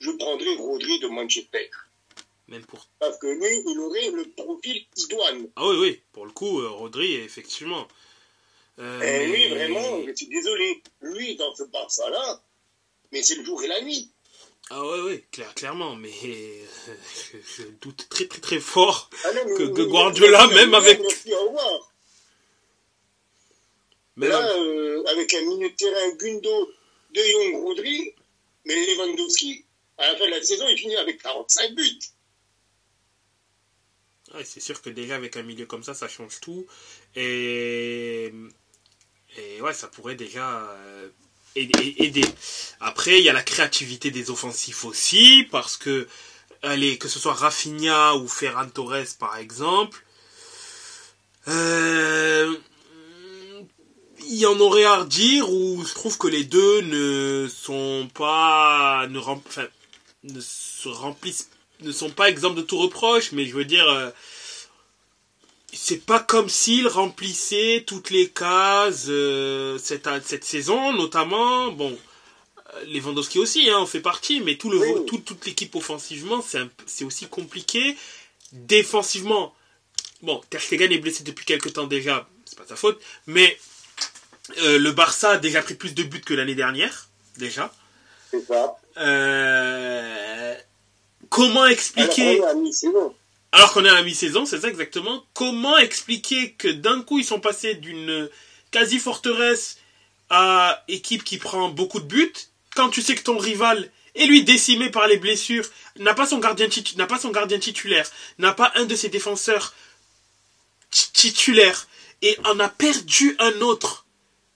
[0.00, 1.70] Je prendrais Rodri de Manchester.
[2.48, 2.86] Même pour.
[2.98, 5.48] Parce que lui, il aurait le profil idoine.
[5.56, 6.02] Ah oui, oui.
[6.12, 7.88] Pour le coup, euh, Rodri, effectivement.
[8.78, 12.42] Euh, Et lui, mais- vraiment, je suis désolé, lui, dans ce Barça-là,
[13.12, 14.10] mais c'est le jour et la nuit.
[14.70, 15.94] Ah ouais, ouais, clair, clairement.
[15.96, 16.64] Mais euh,
[17.32, 19.08] je, je doute très, très, très fort.
[19.24, 21.93] Ah non, mais- Que- mais- Guardiola, même avec- merci, au revoir.
[24.16, 26.72] Mais là, là, euh, avec un milieu de terrain Gundo,
[27.14, 28.14] De Jong, Rodri,
[28.64, 29.64] mais Lewandowski,
[29.98, 31.98] à la fin de la saison, il finit avec 45 buts.
[34.34, 36.66] ouais, c'est sûr que déjà avec un milieu comme ça, ça change tout.
[37.16, 38.32] Et,
[39.36, 41.08] et ouais, ça pourrait déjà euh,
[41.56, 42.24] aider, aider.
[42.80, 46.08] Après, il y a la créativité des offensifs aussi, parce que
[46.62, 50.04] allez, que ce soit Rafinha ou Ferran Torres par exemple,
[51.48, 52.56] euh,
[54.28, 59.06] il y en aurait à redire où je trouve que les deux ne sont pas
[59.08, 59.66] ne, rem- enfin,
[60.24, 61.50] ne se remplissent
[61.80, 64.10] ne sont pas exempts de tout reproche mais je veux dire euh,
[65.72, 71.96] c'est pas comme s'ils remplissaient toutes les cases euh, cette, cette saison notamment bon
[72.74, 75.06] euh, Lewandowski aussi hein, en fait partie mais tout le Oui.
[75.06, 76.42] tout- toute l'équipe offensivement
[76.86, 77.96] c'est aussi compliqué
[78.52, 79.54] défensivement
[80.22, 83.58] bon Ter Stegen est blessé depuis quelques temps déjà c'est pas sa faute mais
[84.58, 87.72] euh, le Barça a déjà pris plus de buts que l'année dernière, déjà.
[88.30, 88.76] C'est ça.
[88.98, 90.54] Euh,
[91.30, 92.40] comment expliquer,
[93.52, 97.24] alors qu'on est à la mi-saison, c'est ça exactement, comment expliquer que d'un coup ils
[97.24, 98.28] sont passés d'une
[98.70, 99.78] quasi-forteresse
[100.30, 102.32] à équipe qui prend beaucoup de buts,
[102.74, 106.38] quand tu sais que ton rival est lui décimé par les blessures, n'a pas son
[106.38, 109.74] gardien, n'a pas son gardien titulaire, n'a pas un de ses défenseurs
[110.90, 111.88] ti- titulaires,
[112.22, 114.03] et en a perdu un autre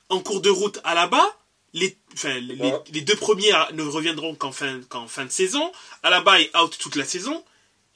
[0.08, 1.36] en cours de route à la bas,
[1.74, 2.80] les, enfin, les, les- Ouais.
[2.92, 5.70] les deux premiers ne reviendront qu'en fin, qu'en fin de saison.
[6.02, 7.44] À la bas est out toute la saison.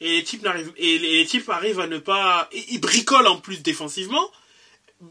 [0.01, 3.63] Et les types n'arrivent, et les, types arrivent à ne pas, ils bricolent en plus
[3.63, 4.31] défensivement.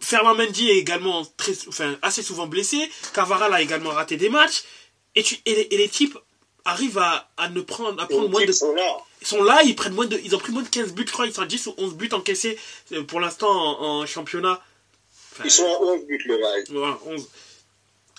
[0.02, 2.90] Fernand Mendy est également très, enfin, assez souvent blessé.
[3.14, 4.64] Cavaral a également raté des matchs.
[5.16, 6.18] Et, tu, et, les, et les types
[6.66, 8.98] arrivent à, à ne prendre, à prendre moins de, types sont là.
[9.22, 11.12] ils sont là, ils prennent moins de, ils ont pris moins de 15 buts, je
[11.12, 12.58] crois, ils sont à 10 ou 11 buts encaissés
[12.94, 14.62] euh, pour l'instant en, en championnat.
[15.44, 16.64] Ils sont à 11 buts, le Real.
[16.70, 17.28] voilà, 11.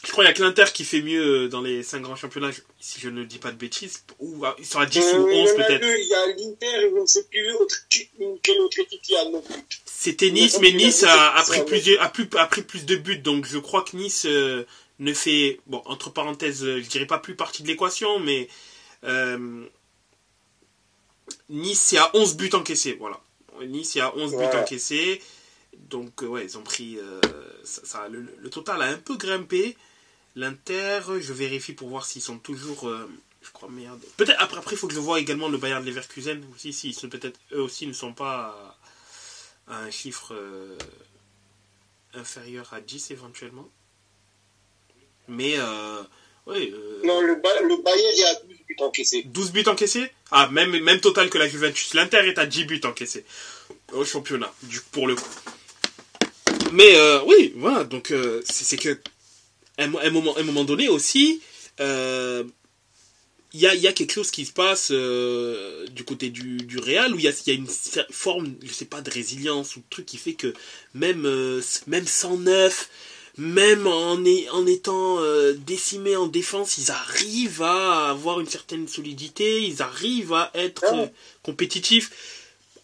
[0.04, 2.16] Je crois qu'il y a que l'Inter qui fait mieux euh, dans les 5 grands
[2.16, 2.50] championnats,
[2.80, 4.02] si je ne dis pas de bêtises.
[4.18, 5.86] Ou ah, ils sont à 10 Euh, ou il y 11 en a peut-être.
[5.86, 7.76] il y a l'Inter et je ne sais plus autre,
[8.42, 9.54] quelle autre équipe il y a non plus.
[9.86, 13.18] C'était Nice, mais Nice a, a pris plus, a, plus, a pris plus de buts,
[13.18, 14.64] donc je crois que Nice euh,
[14.98, 18.48] ne fait, bon, entre parenthèses, je dirais pas plus partie de l'équation, mais
[19.04, 19.64] euh,
[21.48, 23.20] Nice c'est à 11 buts encaissés, voilà.
[23.64, 25.22] Nice c'est à 11 buts encaissés,
[25.92, 27.20] donc euh, ouais, ils ont pris, euh,
[27.62, 29.76] ça, ça- le, le total a un peu grimpé.
[30.34, 33.08] L'Inter, je vérifie pour voir s'ils sont toujours, euh,
[33.42, 34.00] je crois, merde.
[34.16, 37.38] Peut-être après, après, il faut que je vois également le Bayern Leverkusen aussi, sont peut-être,
[37.52, 38.76] eux aussi ne sont pas
[39.68, 40.76] à un chiffre euh,
[42.14, 43.68] inférieur à 10 éventuellement.
[45.28, 46.02] Mais, euh,
[46.46, 49.22] ouais, euh, Non, le, le Bayern, y a 12 buts encaissés.
[49.24, 50.10] 12 buts encaissés?
[50.30, 51.94] Ah, même, même total que la Juventus.
[51.94, 53.24] L'Inter est à 10 buts encaissés
[53.92, 55.28] au championnat, du, pour le coup.
[56.72, 58.98] Mais euh, oui, voilà, donc euh, c'est que
[59.78, 61.40] à un, un moment, un moment donné aussi,
[61.80, 62.44] euh,
[63.54, 66.78] il y, a, y a quelque chose qui se passe euh, du côté du, du
[66.78, 67.68] Real où il y a, il y a une
[68.10, 70.54] forme, je sais pas, de résilience ou de truc qui fait que
[70.94, 72.88] même, euh, même sans neuf,
[73.36, 78.88] même en, est- en étant euh, décimés en défense, ils arrivent à avoir une certaine
[78.88, 80.94] solidité, ils arrivent à être Ah.
[81.00, 81.06] euh,
[81.42, 82.10] compétitifs.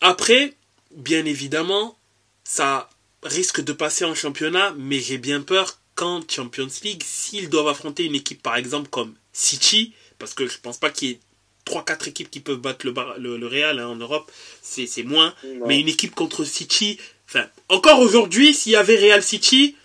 [0.02, 0.54] Après,
[0.90, 1.98] bien évidemment,
[2.44, 2.90] ça
[3.22, 8.04] risque de passer en championnat, mais j'ai bien peur qu'en Champions League, s'ils doivent affronter
[8.04, 11.20] une équipe par exemple comme City, parce que je pense pas qu'il y ait
[11.66, 14.30] 3-4 équipes qui peuvent battre le, Bar- le, le Real hein, en Europe,
[14.62, 15.34] c'est moins.
[15.44, 15.66] Non.
[15.66, 16.98] Mais une équipe contre City,
[17.28, 19.76] enfin, encore aujourd'hui, s'il y avait Real City,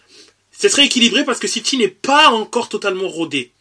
[0.58, 3.52] ce serait équilibré parce que City n'est pas encore totalement rodé.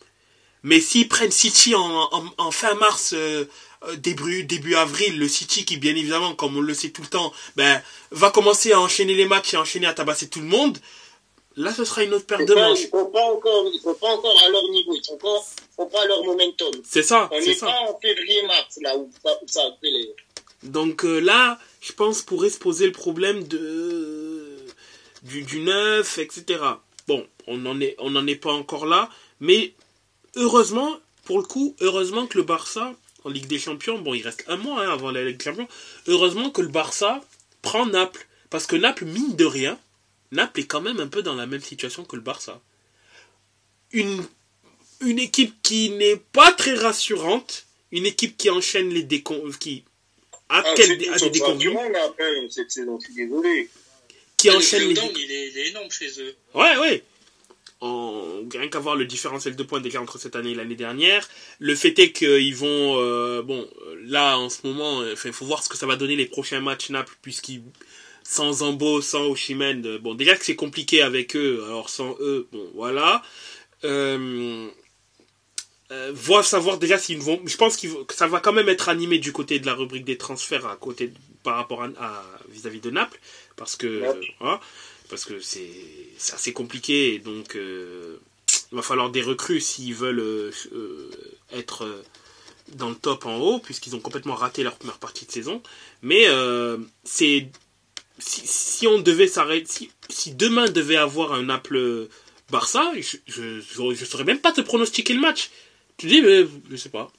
[0.63, 3.47] Mais s'ils prennent City en, fin mars, euh,
[3.97, 7.33] début, début avril, le City qui bien évidemment, comme on le sait tout le temps,
[7.57, 10.79] ben, va commencer à enchaîner les matchs et enchaîner à tabasser tout le monde,
[11.57, 12.81] là ce sera une autre paire de manches.
[12.81, 15.19] Ils ne sont pas encore, ils sont pas encore à leur niveau, ils ne sont,
[15.77, 16.73] sont, pas à leur momentum.
[16.85, 17.29] C'est ça.
[17.33, 19.63] On n'est pas en février-mars, là où ça, où ça
[20.63, 24.59] Donc euh, là, je pense pourrait se poser le problème de
[25.23, 26.61] du, du neuf, etc.
[27.09, 29.09] Bon, on n'en est, on n'en est pas encore là,
[29.41, 29.75] mais
[30.37, 32.95] heureusement, pour le coup, heureusement que le Barça,
[33.25, 35.69] en Ligue des Champions, bon, il reste un mois hein, avant la Ligue des Champions,
[36.07, 37.21] heureusement que le Barça
[37.63, 38.27] prend Naples.
[38.51, 39.79] Parce que Naples, mine de rien,
[40.31, 42.61] Naples est quand même un peu dans la même situation que le Barça.
[43.93, 44.25] Une,
[45.01, 49.51] une équipe qui n'est pas très rassurante, une équipe qui enchaîne les décon...
[49.59, 49.85] qui
[50.49, 51.79] a, ah, quel, a des déconvenus.
[52.51, 53.71] cette saison, je suis désolé.
[54.37, 54.95] Qui enchaîne les...
[54.95, 56.35] Il est, il est énorme chez eux.
[56.55, 57.05] Ouais, ouais
[57.83, 61.29] rien qu'à voir le différentiel de points déjà entre cette année et l'année dernière.
[61.59, 63.69] Le fait est qu'ils vont, euh, bon,
[64.05, 66.91] là en ce moment, il faut voir ce que ça va donner les prochains matchs
[66.91, 67.63] Naples, puisqu'ils,
[68.23, 72.49] sans Zambo, sans Oshimen, euh, bon, déjà que c'est compliqué avec eux, alors sans eux,
[72.53, 73.23] bon, voilà.
[73.85, 74.69] Euh,
[75.91, 79.33] euh savoir déjà s'ils vont, je pense que ça va quand même être animé du
[79.33, 81.13] côté de la rubrique des transferts à côté,
[81.43, 83.19] par rapport à, vis-à-vis de Naples,
[83.57, 83.99] parce que,
[84.39, 84.61] voilà
[85.13, 87.13] parce que c'est assez compliqué.
[87.13, 88.17] Et donc, euh,
[88.73, 91.11] il va falloir des recrues s'ils veulent euh, euh,
[91.53, 92.03] être
[92.77, 95.63] dans le top en haut, puisqu'ils ont complètement raté leur première partie de saison.
[96.01, 96.27] Mais
[97.05, 97.47] c'est
[98.19, 102.09] si, on devait s'arrêter, si, demain devait avoir un Naples
[102.51, 103.19] Barça, je,
[103.61, 105.51] je, saurais même pas te pronostiquer le match.
[105.99, 107.13] Tu dis, mais je sais pas.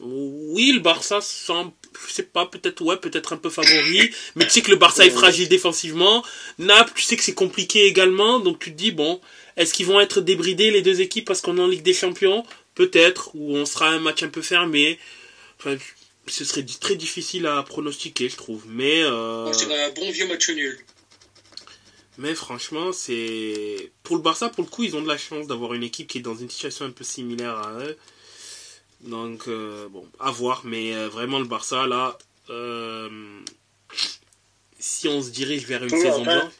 [0.00, 1.72] Oui, le Barça semble,
[2.08, 5.04] je sais pas, peut-être ouais, peut-être un peu favori, mais tu sais que le Barça
[5.04, 6.24] est fragile défensivement.
[6.58, 9.20] Naples, tu sais que c'est compliqué également, donc tu te dis bon,
[9.56, 12.44] est-ce qu'ils vont être débridés les deux équipes parce qu'on est en Ligue des Champions?
[12.74, 14.98] Peut-être, ou on sera un match un peu fermé.
[15.58, 15.76] Enfin,
[16.26, 18.64] ce serait très difficile à pronostiquer, je trouve.
[18.68, 19.52] Mais euh...
[19.52, 20.78] c'est un bon vieux match nul.
[22.16, 25.74] Mais franchement, c'est pour le Barça, pour le coup, ils ont de la chance d'avoir
[25.74, 27.96] une équipe qui est dans une situation un peu similaire à eux.
[29.02, 30.62] Donc, euh, bon, à voir.
[30.64, 32.18] Mais euh, vraiment, le Barça, là,
[32.50, 33.08] euh,
[34.78, 36.52] si on se dirige vers une saison blanche.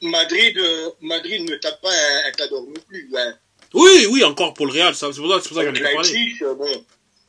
[0.00, 0.56] Madrid,
[1.00, 1.92] Madrid ne tape pas
[2.26, 3.10] un, cadeau non plus.
[3.16, 3.34] Hein.
[3.74, 4.94] Oui, oui, encore pour le Real.
[4.94, 6.36] C'est pour ça, que j'en ai pas parlé.
[6.40, 6.84] Bon,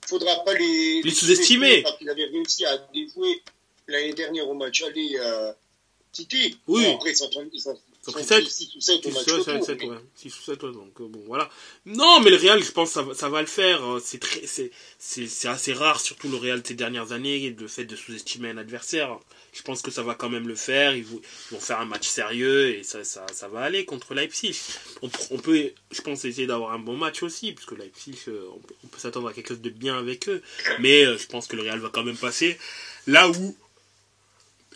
[0.05, 1.81] faudra pas les, les sous-estimer.
[1.81, 3.41] Parce qu'ils avaient réussi à déjouer
[3.87, 5.55] l'année dernière au match aller à
[6.11, 6.59] City.
[6.67, 6.83] Oui.
[6.83, 7.79] Bon, après, ils sont, ils sont
[8.11, 9.25] 6 ou 7 au match
[10.15, 11.49] 6 ou 7, donc euh, bon, voilà.
[11.85, 13.83] Non, mais le Real, je pense que ça, ça va le faire.
[13.83, 17.67] Euh, c'est très, c'est, c'est, assez rare, surtout le Real de ces dernières années, le
[17.67, 19.17] fait de sous-estimer un adversaire.
[19.53, 20.95] Je pense que ça va quand même le faire.
[20.95, 21.21] Ils vont,
[21.59, 24.55] faire un match sérieux et ça, ça, ça va aller contre Leipzig.
[25.01, 28.59] On, on, peut, je pense, essayer d'avoir un bon match aussi, puisque Leipzig, euh, on
[28.59, 30.41] peut, on peut s'attendre à quelque chose de bien avec eux.
[30.79, 32.57] Mais je pense que le Real va quand même passer.
[33.07, 33.55] Là où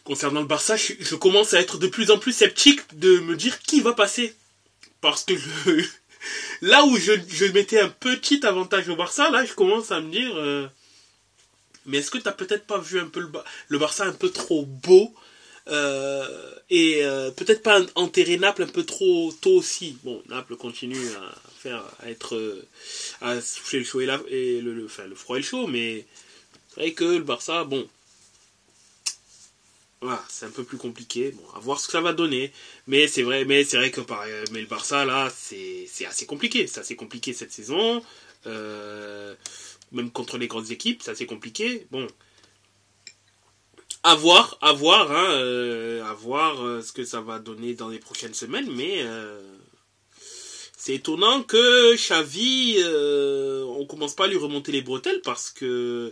[0.04, 3.60] concernant le Barça, je, commence à être de plus en plus sceptique de me dire
[3.60, 4.36] qui va passer.
[5.00, 5.34] Parce que
[6.62, 10.36] là où je, mettais un petit avantage au Barça, là je commence à me dire
[10.36, 10.68] euh,
[11.86, 13.28] mais est-ce que t'as peut-être pas vu un peu
[13.70, 15.14] le, Barça un peu trop beau
[15.68, 19.98] euh, et euh, peut-être pas enterrer Naples un peu trop tôt aussi.
[20.04, 22.64] Bon, Naples continue à faire à être
[23.22, 26.06] à souffler le chaud et, le froid et le chaud, mais
[26.70, 27.88] c'est vrai que le Barça, bon,
[30.02, 31.32] voilà, c'est un peu plus compliqué.
[31.32, 32.52] Bon, à voir ce que ça va donner.
[32.88, 36.66] Mais c'est vrai, mais c'est vrai que par, mais le Barça là, c'est, assez compliqué.
[36.66, 38.04] C'est assez compliqué cette saison.
[38.48, 39.36] Euh,
[39.92, 41.86] même contre les grandes équipes, c'est assez compliqué.
[41.92, 42.08] Bon,
[44.02, 47.90] à voir, à voir, hein, euh, à voir euh, ce que ça va donner dans
[47.90, 48.72] les prochaines semaines.
[48.72, 49.06] Mais
[50.78, 52.84] c'est étonnant que Xavi,
[53.68, 56.12] on commence pas à lui remonter les bretelles parce que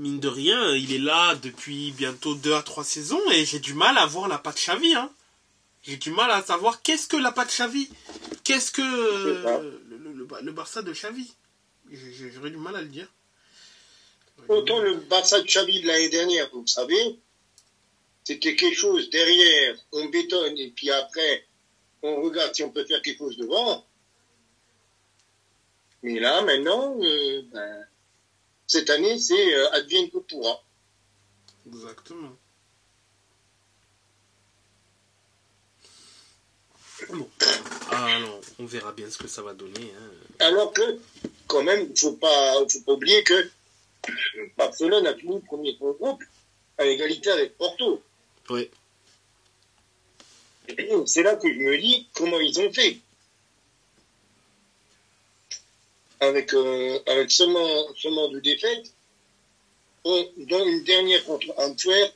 [0.00, 3.74] mine de rien, il est là depuis bientôt 2 à 3 saisons et j'ai du
[3.74, 4.94] mal à voir la patte Xavi.
[4.94, 5.12] Hein.
[5.82, 7.88] J'ai du mal à savoir qu'est-ce que la patte Xavi.
[8.44, 11.32] Qu'est-ce que le, Barça de Xavi.
[11.90, 13.08] J'aurais du mal à le dire.
[14.48, 17.18] Autant le Barça de Xavi de l'année dernière, vous savez,
[18.24, 21.46] c'était quelque chose derrière, on bétonne et puis après,
[22.02, 23.84] on regarde si on peut faire quelque chose devant.
[26.02, 27.86] Mais là, maintenant, euh, ben,
[28.70, 30.62] cette année, c'est euh, advienne que pourra.
[31.66, 32.36] Exactement.
[37.90, 39.92] Ah non, on verra bien ce que ça va donner.
[39.98, 40.10] Hein.
[40.38, 41.00] Alors que,
[41.48, 43.50] quand même, il ne faut pas, faut pas oublier que
[44.56, 46.22] Barcelone a fini premier de groupe
[46.78, 48.00] à égalité avec Porto.
[48.50, 48.70] Oui.
[51.06, 53.00] c'est là que je me dis comment ils ont fait.
[56.20, 58.92] Avec, euh, avec seulement, seulement deux défaites,
[60.04, 62.14] dans une dernière contre Antwerp,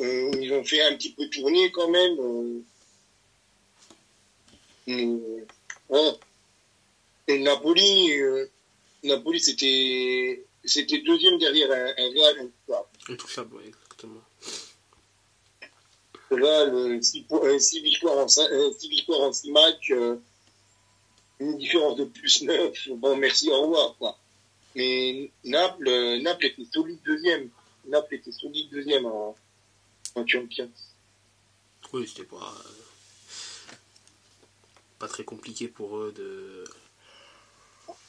[0.00, 2.18] euh, ils ont fait un petit peu tourner quand même.
[2.20, 2.60] Euh,
[7.28, 8.46] Et Napoli, euh,
[9.02, 12.50] Napoli c'était c'était deuxième derrière un, un Real.
[13.08, 14.22] Intouchable, oui, exactement.
[16.30, 17.26] Real, 6
[17.82, 18.18] victoires
[19.20, 20.16] en 6 matchs, euh,
[21.40, 22.88] une différence de plus 9.
[22.96, 23.96] Bon, merci, au revoir.
[23.98, 24.18] Quoi.
[24.74, 27.48] Mais Naples, euh, Naples était solide deuxième.
[27.86, 29.36] Naples était solide deuxième en,
[30.14, 30.70] en Champions.
[31.92, 32.54] Oui, c'était pas,
[34.98, 36.64] pas très compliqué pour eux de.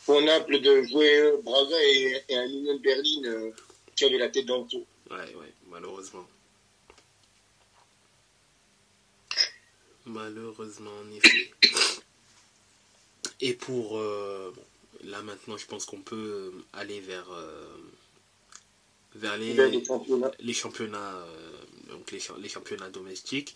[0.05, 3.51] Pour Naples de jouer Braga et, et un Union Berlin euh,
[3.95, 4.85] qui avait la tête dans le tout.
[5.09, 6.27] Ouais, ouais, malheureusement.
[10.05, 11.51] Malheureusement, en effet.
[13.41, 13.97] Et pour.
[13.97, 14.63] euh, bon,
[15.09, 17.27] là maintenant, je pense qu'on peut aller vers.
[17.31, 17.65] euh,
[19.15, 20.31] vers les, les championnats.
[20.39, 21.51] les championnats, euh,
[21.89, 23.55] donc les, les championnats domestiques.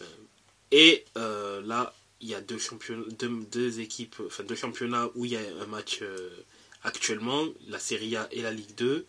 [0.00, 0.04] Euh,
[0.72, 5.24] Et euh, là, il y a deux, championnats, deux, deux équipes, enfin deux championnats où
[5.24, 6.30] il y a un match euh,
[6.82, 9.06] actuellement, la Serie A et la Ligue 2.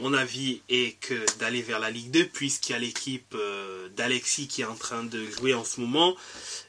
[0.00, 4.48] Mon avis est que d'aller vers la Ligue 2, puisqu'il y a l'équipe euh, d'Alexis
[4.48, 6.16] qui est en train de jouer en ce moment.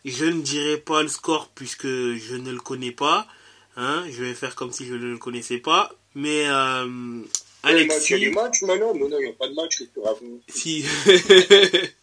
[0.03, 3.27] Je ne dirai pas le score puisque je ne le connais pas.
[3.77, 5.91] Hein, je vais faire comme si je ne le connaissais pas.
[6.13, 9.47] Mais euh, Il y a des Alexis, matchs maintenant, mais non, il n'y a pas
[9.47, 10.41] de match que tu racontes.
[10.47, 10.85] si.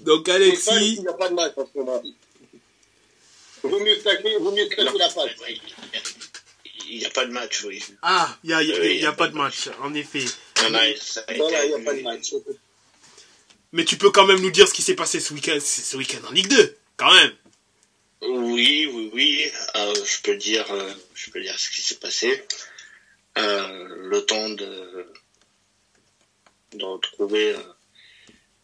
[0.00, 2.02] Donc Alexis, il n'y a pas de match en ce moment.
[3.64, 5.36] Vaut mieux claquer, vaut mieux claquer la page.
[6.88, 7.82] Il n'y a pas de match, oui.
[8.02, 10.24] ah, il n'y a, y a- Oui, y a pas de match, en effet.
[10.62, 12.32] Non, non, il n'y a pas de match.
[13.72, 16.20] Mais tu peux quand même nous dire ce qui s'est passé ce week-end, ce week-end
[16.28, 17.32] en Ligue 2, quand même.
[18.22, 19.50] Oui, oui, oui.
[19.76, 22.44] Euh, je peux dire, euh, je peux dire ce qui s'est passé.
[23.36, 25.06] Euh, le temps de
[26.74, 27.62] de retrouver euh,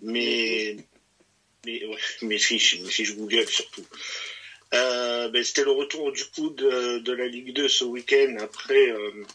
[0.00, 0.76] mes
[1.64, 3.84] mes, ouais, mes fiches, mes fiches Google surtout.
[4.72, 8.90] Euh, ben, c'était le retour du coup de, de la Ligue 2 ce week-end après
[8.90, 9.26] euh,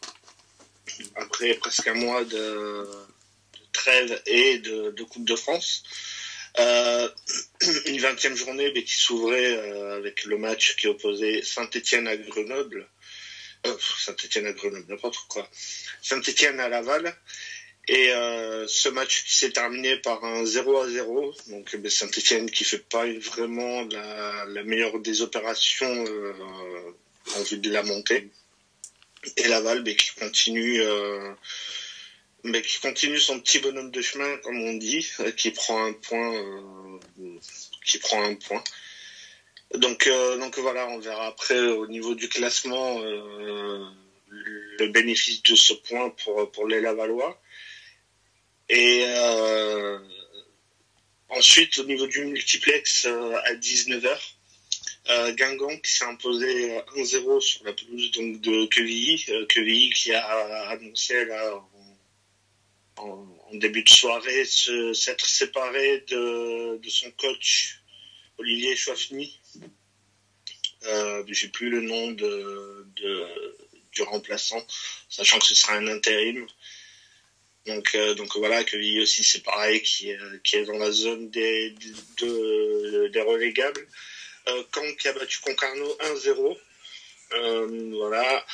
[1.15, 5.83] après presque un mois de, de trêve et de, de Coupe de France.
[6.59, 7.09] Euh,
[7.85, 12.87] une vingtième journée qui s'ouvrait euh, avec le match qui opposait Saint-Etienne à Grenoble.
[13.67, 15.49] Euh, Saint-Etienne à Grenoble, n'importe quoi.
[16.01, 17.13] Saint-Etienne à Laval.
[17.87, 21.33] Et euh, ce match qui s'est terminé par un 0 à 0.
[21.47, 26.33] Donc ben, Saint-Etienne qui fait pas vraiment la, meilleure des opérations euh,
[27.35, 28.29] en vue de la montée.
[29.37, 31.33] Et Laval qui continue euh,
[32.45, 35.93] mais qui continue son petit bonhomme de chemin, comme on dit, euh, qui prend un
[35.93, 36.99] point, euh,
[37.83, 38.63] qui prend un point.
[39.73, 43.83] Donc, euh, donc voilà, on verra après au niveau du classement euh,
[44.29, 47.41] le bénéfice de ce point pour pour les Lavallois.
[48.69, 49.99] Et euh,
[51.29, 54.17] ensuite, au niveau du multiplex euh, à 19h,
[55.09, 60.11] euh, Guingamp qui s'est imposé 1-0 sur la pelouse donc de Quevilly, euh, Quevilly qui
[60.13, 61.55] a annoncé là
[62.97, 67.79] en, en- début de soirée s'être séparé de, de son coach
[68.37, 69.39] Olivier Chouafny.
[70.83, 73.57] Euh, J'ai plus le nom de, de-
[73.93, 74.65] du remplaçant,
[75.07, 76.45] sachant que ce sera un intérim.
[77.65, 81.29] Donc, euh, donc voilà, Quevilly aussi c'est pareil, qui, est- qui est dans la zone
[81.31, 81.71] des,
[82.21, 83.87] de- des relégables.
[84.47, 84.63] Euh,
[84.99, 86.57] qui a battu Concarneau 1-0.
[87.33, 88.45] Euh, voilà.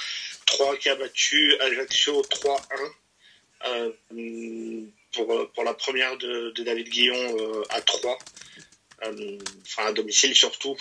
[0.45, 2.91] 3 qui a battu Ajaccio 3-1.
[3.67, 3.91] Euh,
[5.13, 8.17] pour, la première de, de David Guillon euh, à 3.
[9.03, 10.77] Euh, enfin à domicile surtout.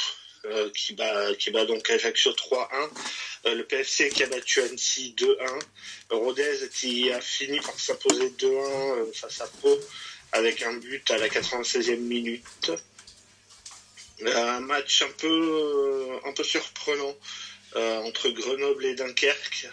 [0.46, 2.66] Euh, qui, bat, donc Ajaccio 3-1.
[3.46, 5.60] Euh, le PFC qui a battu Annecy 2-1.
[6.10, 9.78] Rodez qui a fini par s'imposer 2-1 euh, face à Pau
[10.32, 12.72] avec un but à la 96e minute.
[14.24, 17.16] Un match un peu, un peu surprenant
[17.74, 19.68] entre Grenoble et Dunkerque,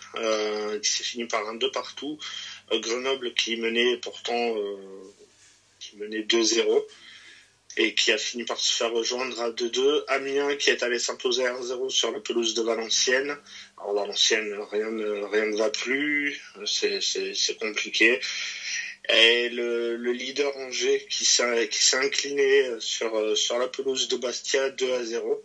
[0.81, 2.17] qui s'est fini par un 2 partout.
[2.71, 4.55] Grenoble qui menait pourtant
[5.79, 6.85] qui menait 2-0
[7.77, 10.03] et qui a fini par se faire rejoindre à 2-2.
[10.07, 13.37] Amiens qui est allé s'imposer 1-0 sur la pelouse de Valenciennes.
[13.77, 18.19] Alors Valenciennes, rien ne, rien ne va plus, c'est, compliqué.
[19.09, 24.93] Et le, le leader Angers qui s'est, incliné sur, sur la pelouse de Bastia 2
[24.93, 25.43] à 0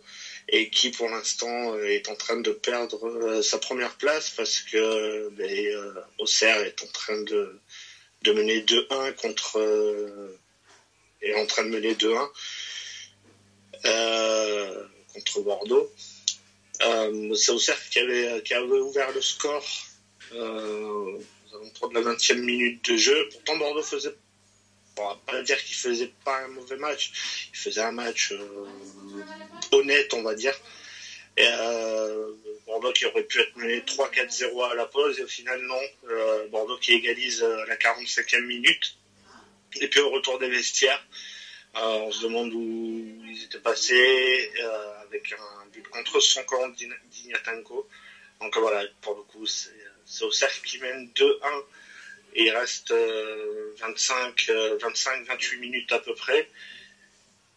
[0.49, 5.29] et qui pour l'instant est en train de perdre euh, sa première place parce que
[5.29, 7.59] ben, euh, Auxerre est en train de,
[8.23, 10.37] de mener 2-1 contre euh,
[11.23, 12.29] est en train de mener 2-1
[13.85, 15.91] euh, contre Bordeaux.
[16.81, 19.65] Euh, c'est Auxerre qui avait, qui avait ouvert le score
[20.33, 21.19] euh,
[21.51, 23.29] aux alentours de la 20e minute de jeu.
[23.31, 24.13] Pourtant, Bordeaux faisait,
[24.97, 28.67] on va pas dire qu'il faisait pas un mauvais match, il faisait un match euh,
[29.71, 30.59] honnête, on va dire.
[32.65, 35.81] Bordeaux qui aurait pu être mené 3-4-0 à la pause, et au final, non.
[36.49, 38.97] Bordeaux qui égalise à la 45e minute.
[39.81, 41.03] Et puis au retour des vestiaires,
[41.75, 46.67] euh, on se demande où ils étaient passés, euh, avec un but contre son camp
[47.11, 47.87] d'Ignatanko.
[48.41, 49.69] Donc voilà, pour le coup, c'est
[50.05, 51.63] c'est Auxerre qui mène 2-1
[52.35, 54.51] et il reste euh, 25,
[54.81, 56.49] 25, 28 minutes à peu près.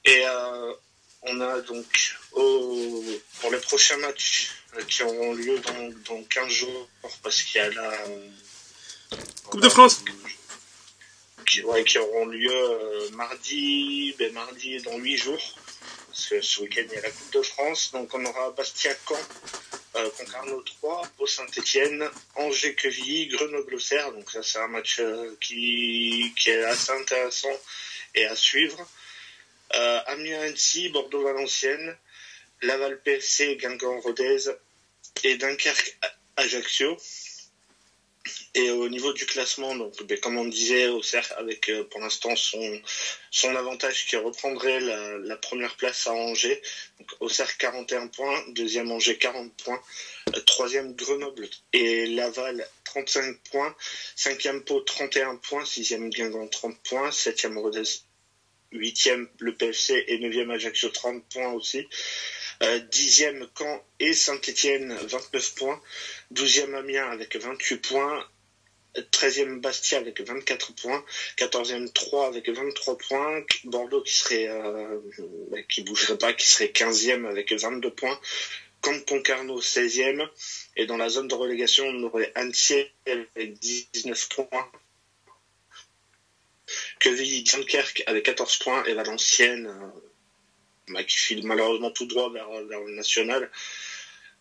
[0.05, 0.73] Et euh,
[1.23, 3.05] on a donc au-
[3.41, 6.89] pour les prochains matchs euh, qui auront lieu dans, dans 15 jours,
[7.25, 8.29] parce qu'il y a la euh,
[9.51, 10.05] Coupe de France.
[11.47, 11.63] Qui,
[11.99, 15.59] auront lieu euh, mardi, ben, mardi dans 8 jours.
[16.09, 17.91] Parce que ce week-end, il y a la Coupe de France.
[17.93, 19.21] Donc, on aura Bastia-Caen,
[19.97, 24.13] euh, Concarneau 3, au Saint-Etienne, Angers-Quevilly, Grenoble-Auxerre.
[24.13, 27.55] Donc, ça, c'est un match euh, qui, qui est assez intéressant
[28.15, 28.89] et à suivre.
[29.75, 31.97] Euh, Amiens-Annecy, Bordeaux-Valenciennes,
[32.63, 34.51] Laval-PFC, Guingamp-Rodez
[35.25, 36.97] et Dunkerque-Ajaccio.
[38.59, 42.35] Et au niveau du classement, donc, ben, comme on disait, Auxerre avec euh, pour l'instant
[42.35, 42.81] son,
[43.31, 46.63] son avantage qui reprendrait la, première place à Angers.
[46.99, 49.83] Donc, Auxerre 41 points, deuxième Angers 40 points,
[50.35, 53.77] euh, troisième Grenoble et Laval 35 points,
[54.17, 57.83] cinquième Pau 31 points, sixième Guingamp 30 points, septième Rodez
[58.73, 61.87] 8e le PFC et 9e Ajaccio 30 points aussi.
[62.63, 65.81] Euh, 10e Caen et Saint-Etienne 29 points.
[66.33, 68.27] 12e Amiens avec 28 points.
[69.01, 71.05] 13e Bastia avec 24 points.
[71.39, 73.43] 14e 3 avec 23 points.
[73.65, 75.01] Bordeaux qui serait euh,
[75.69, 78.19] qui bougerait pas, qui serait 15e avec 22 points.
[78.81, 80.29] Camp Concarneau 16e.
[80.77, 84.71] Et dans la zone de relégation, on aurait Annecy avec 19 points.
[86.99, 90.01] Quevilly, Dunkerque avec 14 points et Valenciennes euh,
[90.89, 93.51] bah, qui file malheureusement tout droit vers, vers le national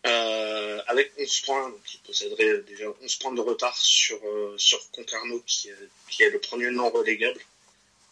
[0.04, 4.78] euh, avec 11 points, donc il posséderait déjà 11 points de retard sur, euh, sur
[4.90, 7.40] Concarneau qui, est- qui est le premier non relégable.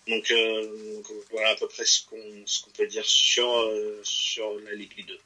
[0.09, 4.01] Donc, euh, donc, voilà à peu près ce qu'on ce qu'on peut dire sur, euh,
[4.05, 5.19] sur la Ligue 2.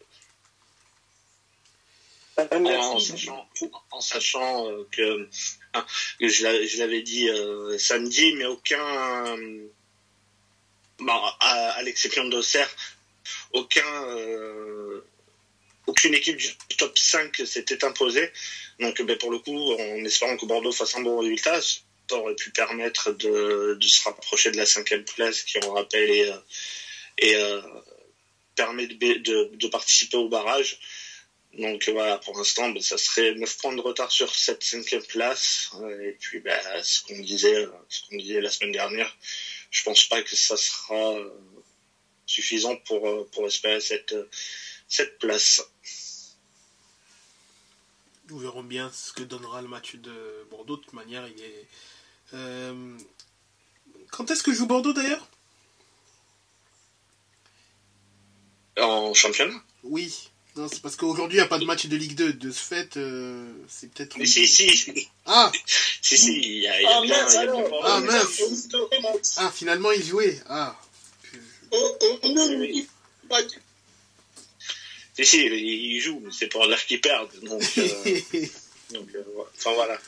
[2.37, 3.49] Ah, En sachant,
[3.91, 5.29] en sachant euh, que,
[5.73, 5.85] ah,
[6.21, 9.67] que je l'a- je l'avais dit euh, samedi, mais aucun, euh,
[11.01, 12.71] bah, à, à l'exception d'Auxerre,
[13.53, 15.05] aucun, euh,
[15.89, 18.31] aucune équipe du top 5 s'était imposée.
[18.79, 22.37] Donc ben, pour le coup, en espérant que Bordeaux fasse un bon résultat, ça aurait
[22.37, 26.39] pu permettre de, se rapprocher de la cinquième place qui, on rappelle, est, euh,
[27.19, 27.63] est, euh,
[28.55, 30.79] permet de, participer au barrage.
[31.55, 35.71] Donc voilà, pour l'instant, ben, ça serait 9 points de retard sur cette cinquième place.
[36.03, 39.17] Et puis, ben, ce qu'on disait, ce qu'on disait la semaine dernière,
[39.71, 41.31] je pense pas que ça sera euh,
[42.27, 44.15] suffisant pour, euh, pour espérer cette,
[44.89, 45.63] cette place.
[48.31, 50.77] Nous verrons bien ce que donnera le match de Bordeaux.
[50.77, 51.67] De toute manière, il est.
[52.35, 52.99] Euh,
[54.11, 55.27] Quand est-ce que joue Bordeaux d'ailleurs?
[58.81, 59.61] En championnat?
[59.83, 60.29] Oui.
[60.57, 62.33] Non, c'est parce qu'aujourd'hui, il n'y a pas de match de Ligue 2.
[62.35, 64.17] De ce fait, euh, c'est peut-être.
[64.19, 65.51] Mais si, si, Ah,
[66.03, 67.53] si, si, il y a, il y a Ah bien, mince il y a bien
[67.55, 67.87] alors Bordeaux.
[67.89, 69.35] Ah, mince.
[69.39, 70.41] ah, finalement, il jouait.
[70.49, 70.79] Ah.
[73.29, 73.61] pas que-
[75.19, 77.35] Si, si, ils jouent, mais c'est pour dire qu'ils perdent.
[77.43, 78.21] Donc, euh,
[78.91, 79.25] donc, euh,
[79.57, 79.99] enfin voilà.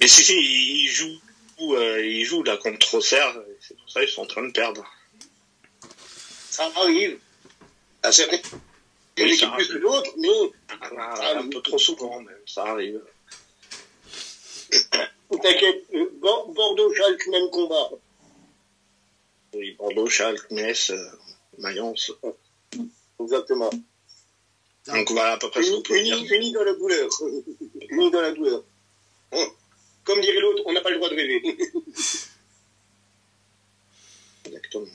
[0.00, 1.20] Mais si, si, ils jouent,
[1.76, 4.52] euh, ils jouent là contre Auxerre, et c'est pour ça qu'ils sont en train de
[4.52, 4.90] perdre.
[6.48, 7.18] ça arrive.
[8.02, 8.40] À certaines
[9.18, 10.50] Oui, ça équipes plus que d'autres, mais
[10.96, 13.02] Ah, un peu trop souvent, même, ça arrive.
[15.42, 15.84] t'inquiète,
[16.20, 17.90] Bor- Bordeaux-Schalke, même combat.
[19.54, 20.90] Oui, Bordeaux, Schalke, Metz,
[21.58, 22.12] Mayence.
[23.20, 23.70] Exactement.
[24.86, 26.52] Donc voilà à peu près ce qu'on Unis, dire.
[26.54, 27.08] dans la douleur.
[27.90, 28.64] unis dans la douleur.
[29.32, 29.46] Hein.
[30.04, 31.42] Comme dirait l'autre, on n'a pas le droit de rêver.
[34.44, 34.86] Exactement.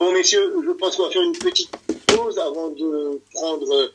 [0.00, 1.70] Bon, messieurs, je pense qu'on va faire une petite
[2.06, 3.92] pause avant de prendre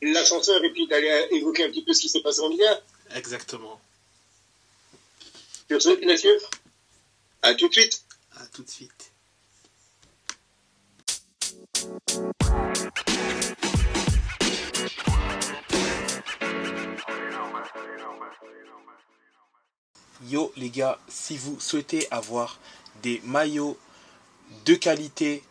[0.00, 3.16] l'ascenseur et puis d'aller évoquer un petit peu ce qui s'est passé en 1.
[3.16, 3.80] Exactement.
[5.68, 6.38] Sur ce, messieurs,
[7.42, 8.04] à tout de suite.
[8.36, 9.09] À tout de suite.
[20.28, 22.58] Yo les gars, si vous souhaitez avoir
[23.02, 23.76] des maillots
[24.64, 25.42] de qualité,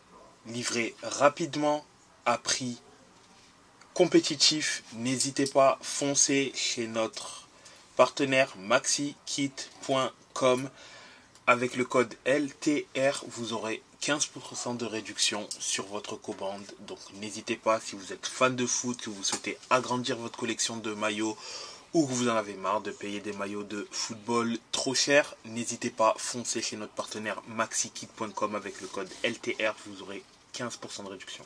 [0.46, 1.84] livrés rapidement,
[2.24, 2.80] à prix
[3.94, 4.82] compétitif.
[4.94, 7.48] N'hésitez pas, foncez chez notre
[7.96, 10.70] partenaire maxikit.com.
[11.46, 16.64] Avec le code LTR, vous aurez 15% de réduction sur votre commande.
[16.80, 20.76] Donc n'hésitez pas, si vous êtes fan de foot, que vous souhaitez agrandir votre collection
[20.76, 21.36] de maillots
[21.92, 25.90] ou que vous en avez marre de payer des maillots de football trop cher, n'hésitez
[25.90, 30.22] pas, foncez chez notre partenaire maxikit.com avec le code LTR, vous aurez
[30.54, 31.44] 15% de réduction.